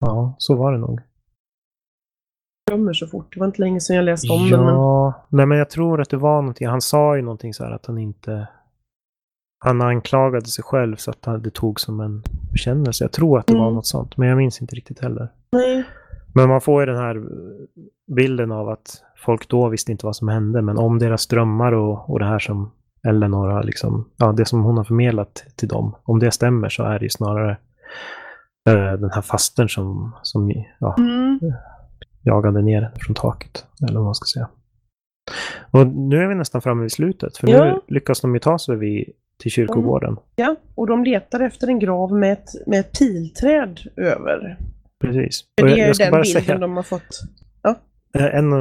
[0.00, 1.00] Ja, så var det nog.
[2.70, 3.34] Jag glömmer så fort.
[3.34, 4.60] Det var inte länge sedan jag läste om den.
[4.64, 4.74] Men...
[4.74, 6.68] Ja, nej men jag tror att det var någonting.
[6.68, 8.48] Han sa ju någonting så här att han inte...
[9.64, 12.22] Han anklagade sig själv så att han- det tog som en
[12.52, 13.04] bekännelse.
[13.04, 13.74] Jag tror att det var Mm.
[13.74, 15.28] något sånt, men jag minns inte riktigt heller.
[15.52, 15.84] Nej.
[16.34, 17.22] Men man får ju den här
[18.16, 22.10] bilden av att folk då visste inte vad som hände, men om deras drömmar och,
[22.10, 22.70] och det här som
[23.08, 26.82] Eleanor har liksom, ja det som hon har förmedlat till dem, om det stämmer så
[26.82, 27.50] är det ju snarare
[28.68, 31.40] eh, den här fastern som, som ja, Mm.
[32.22, 33.66] jagade ner från taket.
[33.82, 34.48] Eller vad man ska säga.
[35.70, 37.36] Och nu är vi nästan framme vid slutet.
[37.36, 37.64] För Ja.
[37.64, 39.08] nu lyckas de ju ta sig vid,
[39.38, 40.16] till kyrkogården.
[40.36, 44.58] Ja, och de letar efter en grav med ett, med ett pilträd över.
[45.02, 45.44] Precis.
[45.60, 47.20] För det jag, är jag ska den bilden säga, de har fått.
[48.18, 48.52] eh, en,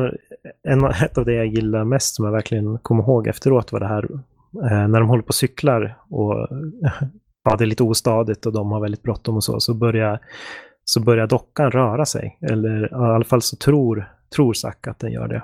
[0.68, 3.88] en, ett av det jag gillar mest som jag verkligen kommer ihåg efteråt var det
[3.88, 4.08] här
[4.72, 6.34] eh, när de håller på och cyklar och
[7.44, 10.20] ja, det är lite ostadigt och de har väldigt bråttom och så, så börjar,
[10.86, 12.38] så börjar dockan röra sig.
[12.42, 15.44] Eller i alla fall så tror, tror Zack att den gör det.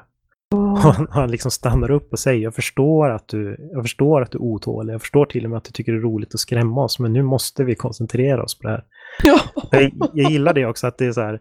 [0.56, 4.32] Och han, han liksom stannar upp och säger jag förstår, att du, jag förstår att
[4.32, 6.39] du är otålig, jag förstår till och med att du tycker det är roligt att
[6.39, 8.84] skrämma oss, men nu måste vi koncentrera oss på det här.
[9.24, 9.39] Ja.
[9.72, 11.39] Jag, jag gillar det också att det är så här,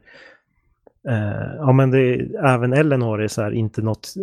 [1.09, 2.15] eh, ja men det,
[2.45, 4.15] även Eleanor är så här inte något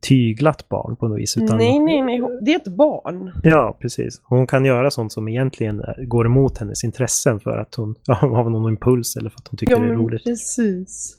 [0.00, 1.36] tyglat barn på något vis.
[1.36, 2.22] Utan, Nej, nej, nej.
[2.42, 3.32] Det är ett barn.
[3.42, 4.20] Ja, precis.
[4.24, 8.14] Hon kan göra sånt som egentligen är- går emot hennes intressen för att hon ja,
[8.14, 10.24] har någon impuls eller för att hon tycker Ja, det är roligt.
[10.24, 11.18] precis.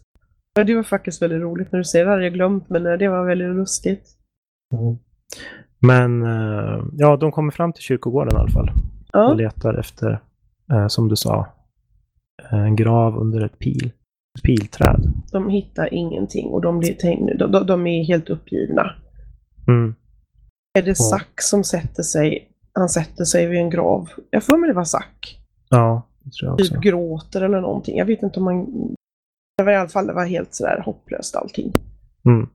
[0.54, 2.12] Ja, det var faktiskt väldigt roligt när du säger det.
[2.12, 4.04] hade jag glömt, men eh, det var väldigt lustigt.
[4.74, 4.98] Mm.
[5.80, 10.20] Men eh, ja, de kommer fram till kyrkogården i alla fall och Ja, letar efter,
[10.72, 11.48] eh, som du sa,
[12.52, 13.92] en grav under ett pil.
[14.44, 15.14] Pilträd.
[15.32, 16.96] de hittar ingenting och de, blir
[17.38, 18.96] de, de, de är helt uppgivna.
[19.68, 19.96] Mm.
[20.80, 24.10] Är det Zack som sätter sig, han sätter sig vid en grav.
[24.30, 25.40] Jag får mig det var Zack.
[25.70, 26.74] Ja, det tror jag också.
[26.74, 27.98] Typ gråter eller någonting.
[27.98, 28.66] Jag vet inte om man...
[29.58, 31.74] Det var i alla fall det var helt sådär hopplöst allting.
[32.26, 32.50] Mm.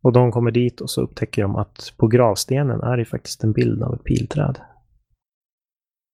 [0.00, 3.52] Och de kommer dit och så upptäcker de att på gravstenen är det faktiskt en
[3.52, 4.58] bild av ett pilträd.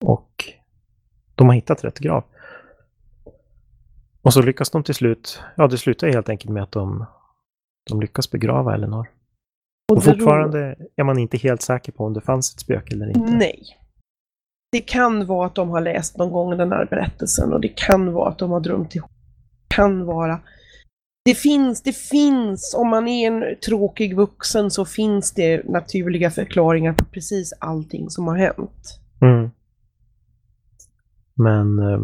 [0.05, 0.53] Och
[1.35, 2.23] de har hittat rätt grav.
[4.21, 7.05] Och så lyckas de till slut, ja det slutar helt enkelt med att de,
[7.89, 9.07] de lyckas begrava Eleanor.
[9.91, 13.07] Och, ro- fortfarande är man inte helt säker på om det fanns ett spöke eller
[13.07, 13.31] inte.
[13.31, 13.59] Nej.
[14.71, 18.13] Det kan vara att de har läst någon gång den här berättelsen och det kan
[18.13, 19.11] vara att de har drömt ihop.
[19.67, 20.39] Det kan vara...
[21.25, 26.93] Det finns, det finns, om man är en tråkig vuxen så finns det naturliga förklaringar
[26.93, 28.99] på precis allting som har hänt.
[29.21, 29.51] Mm.
[31.35, 32.01] Men eh,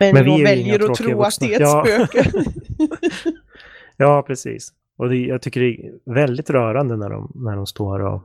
[0.00, 1.84] Men, Men vi ju inga väljer att tro att det är ett Ja.
[1.86, 2.30] spöke.
[3.96, 4.72] ja, precis.
[4.98, 8.22] Och det, jag tycker det är väldigt rörande när de, när de står och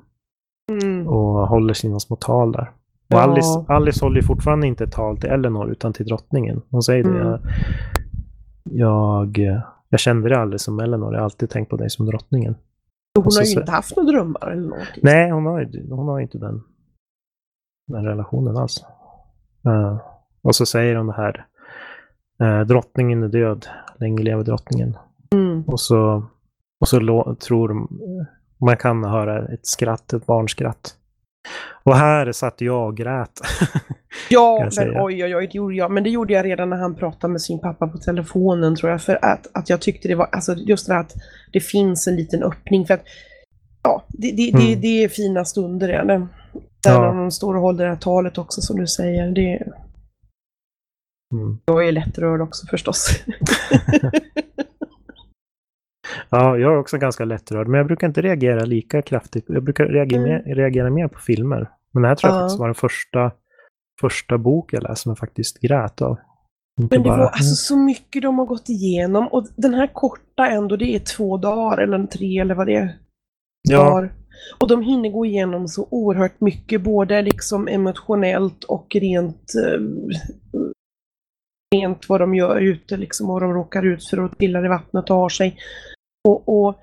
[0.71, 1.07] mm.
[1.07, 2.61] och håller sina små tal där.
[3.09, 3.21] Och Ja.
[3.21, 6.61] Alice, Alice håller fortfarande inte ett tal till Eleanor utan till drottningen.
[6.69, 7.09] Hon säger det.
[7.09, 7.27] Mm.
[7.27, 7.39] Jag,
[9.37, 11.13] jag, jag kände det aldrig som Eleanor.
[11.13, 12.55] Jag har alltid tänkt på dig som drottningen.
[13.19, 14.99] Hon så har ju inte haft några drömmar eller någonting.
[15.03, 16.63] Nej, hon har, ju- hon har inte den,
[17.87, 18.85] den relationen alls.
[19.65, 19.97] Eh,
[20.43, 21.45] och så säger hon det här.
[22.43, 23.65] Uh, drottningen är död.
[23.99, 24.97] Länge leve drottningen.
[25.33, 25.63] Mm.
[25.67, 26.25] Och så,
[26.81, 27.87] och så lå- tror de,
[28.65, 30.95] man kan höra ett skratt, ett barnskratt.
[31.83, 33.41] Och här satt jag och grät.
[34.29, 35.91] Ja, men oj, oj, oj, det gjorde jag.
[35.91, 39.01] Men det gjorde jag redan när han pratade med sin pappa på telefonen tror jag.
[39.01, 41.13] För att, att jag tyckte det var, alltså just det här att
[41.53, 42.85] det finns en liten öppning.
[42.85, 43.03] För att,
[43.83, 44.81] ja, det, det, det, Mm.
[44.81, 45.89] det är fina stunder.
[45.89, 46.03] Ja.
[46.03, 46.27] Det,
[46.83, 47.01] där Ja.
[47.13, 49.31] de står och håller det här talet också som du säger.
[49.31, 49.63] Det,
[51.33, 51.57] Mm.
[51.65, 53.09] jag är lättrörd också förstås.
[56.29, 59.45] Ja, jag är också ganska lättrörd, men jag brukar inte reagera lika kraftigt.
[59.47, 60.29] Jag brukar reagera, Mm.
[60.45, 61.69] mer, reagera mer på filmer.
[61.93, 62.41] Men det här tror jag Ja.
[62.41, 63.31] faktiskt var den första,
[64.01, 66.17] första bok jag läste som jag faktiskt grät av.
[66.81, 69.27] Inte Men det bara, var alltså så mycket de har gått igenom.
[69.27, 72.95] Och den här korta ändå, det är två dagar eller tre eller vad det är.
[73.69, 74.13] ja, dagar.
[74.59, 79.79] Och de hinner gå igenom så oerhört mycket, både liksom emotionellt och rent, eh,
[81.73, 85.09] rent vad de gör ute, liksom, vad de råkar ut för och trillar i vattnet
[85.09, 85.57] och har sig.
[86.27, 86.79] Och, och,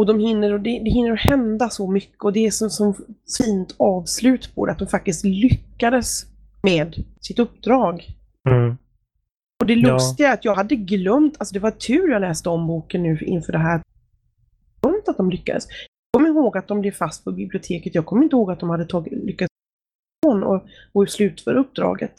[0.00, 2.70] och de hinner, och det, det hinner att hända så mycket och det är så,
[2.70, 2.94] så
[3.38, 6.26] fint avslut på det, att de faktiskt lyckades
[6.62, 8.06] med sitt uppdrag.
[8.50, 8.76] mm,
[9.60, 12.66] Och det lustiga är att jag hade glömt, alltså det var tur jag läste om
[12.66, 13.82] boken nu inför det här.
[14.80, 15.66] Jag glömt att de lyckades.
[15.68, 17.94] Jag kommer ihåg att de blev fast på biblioteket.
[17.94, 19.48] Jag kommer inte ihåg att de hade tagit, lyckats
[20.26, 22.12] och, och slutföra uppdraget.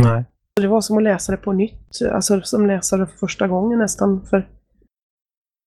[0.00, 0.24] nej.
[0.60, 3.78] Det var som att läsa det på nytt, alltså som läsa det för första gången
[3.78, 4.48] nästan, för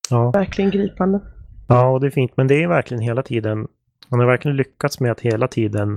[0.10, 0.32] Ja.
[0.32, 1.20] verkligen gripande.
[1.68, 3.68] ja, och det är fint, men det är verkligen hela tiden,
[4.10, 5.94] han har verkligen lyckats med att hela tiden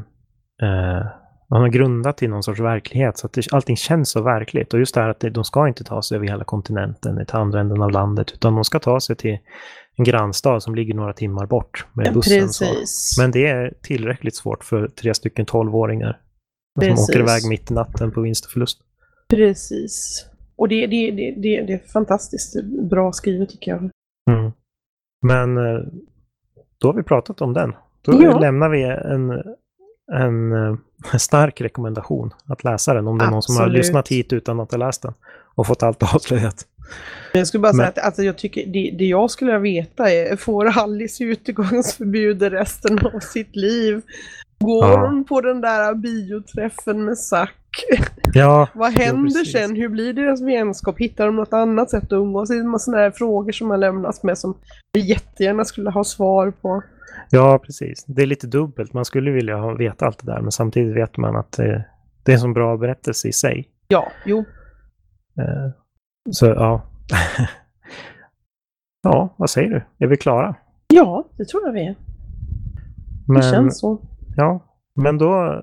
[0.63, 1.07] eh,
[1.49, 4.75] han har grundat i någon sorts verklighet så att det, allting känns så verkligt.
[4.75, 7.61] Och just det här att de ska inte ta sig över hela kontinenten till andra
[7.61, 9.39] änden av landet utan de ska ta sig till
[9.97, 12.49] en grannstad som ligger några timmar bort med bussen.
[12.49, 12.65] Så.
[12.65, 13.19] Precis.
[13.19, 16.19] Men det är tillräckligt svårt för tre stycken tolvåringar.
[16.75, 17.09] Som Precis.
[17.09, 18.79] åker iväg mitt i natten på vinst och förlust.
[19.29, 20.27] Precis.
[20.57, 23.91] Och det, det, det, det, det är fantastiskt bra skrivet tycker jag.
[24.31, 24.53] Mm.
[25.27, 25.81] Men eh,
[26.79, 27.73] då har vi pratat om den.
[28.03, 28.39] Då Ja.
[28.39, 29.31] lämnar vi en,
[30.13, 30.77] en, eh,
[31.19, 33.79] stark rekommendation att läsa den om det är någon som har Absolut.
[33.79, 35.15] lyssnat hit utan att ha läst den
[35.55, 36.67] och fått allt avslöjat.
[37.33, 40.11] Jag skulle bara Men- säga att alltså, jag tycker, det, det jag skulle vilja veta
[40.11, 44.03] är, får Alice utegångsförbud resten av sitt liv?
[44.63, 45.07] Går Ja.
[45.07, 47.55] hon på den där bioträffen med Zack?
[48.35, 49.53] Ja, Vad händer precis.
[49.53, 49.77] sen?
[49.77, 50.99] Hur blir deras vänskap?
[50.99, 52.49] Hittar de något annat sätt att umgås?
[52.49, 54.57] Det är en massa sådana här frågor som har lämnats med som
[54.93, 56.83] vi jättegärna skulle ha svar på.
[57.31, 58.05] Ja, precis.
[58.07, 58.93] Det är lite dubbelt.
[58.93, 61.67] Man skulle vilja ha- veta allt det där, men samtidigt vet man att eh,
[62.23, 63.69] det är en så bra berättelse i sig.
[63.89, 64.39] Ja, jo.
[65.39, 65.71] Eh,
[66.31, 66.83] så ja.
[69.03, 70.05] ja, vad säger du?
[70.05, 70.55] Är vi klara?
[70.89, 71.95] Ja, det tror jag vi är.
[73.27, 73.99] Det Men, känns så.
[74.37, 74.61] Ja,
[74.95, 75.63] men då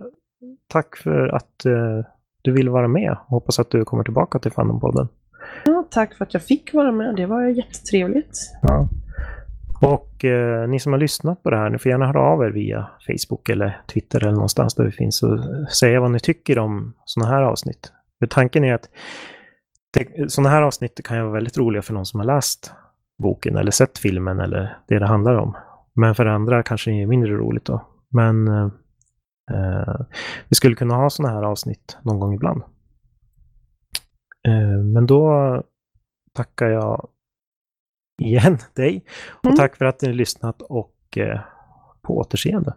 [0.67, 2.05] tack för att eh,
[2.41, 3.17] du ville vara med.
[3.27, 5.07] Hoppas att du kommer tillbaka till Fandompodden.
[5.65, 7.15] Ja, tack för att jag fick vara med.
[7.15, 8.37] Det var jättetrevligt.
[8.61, 8.89] Ja.
[9.81, 12.49] Och eh, ni som har lyssnat på det här, ni får gärna höra av er
[12.49, 15.39] via Facebook eller Twitter eller någonstans där vi finns och
[15.73, 17.91] säga vad ni tycker om sådana här avsnitt.
[18.19, 18.89] För tanken är att
[20.27, 22.73] sådana här avsnitt kan ju vara väldigt roliga för någon som har läst
[23.23, 25.57] boken eller sett filmen eller det det handlar om.
[25.93, 27.85] Men för andra kanske det är mindre roligt då.
[28.13, 29.95] Men eh,
[30.49, 32.61] vi skulle kunna ha sådana här avsnitt någon gång ibland.
[34.47, 35.63] Eh, men då
[36.33, 37.07] tackar jag
[38.21, 39.05] igen dig.
[39.29, 39.57] Och Mm.
[39.57, 41.39] tack för att ni lyssnat och eh,
[42.01, 42.73] på återseende.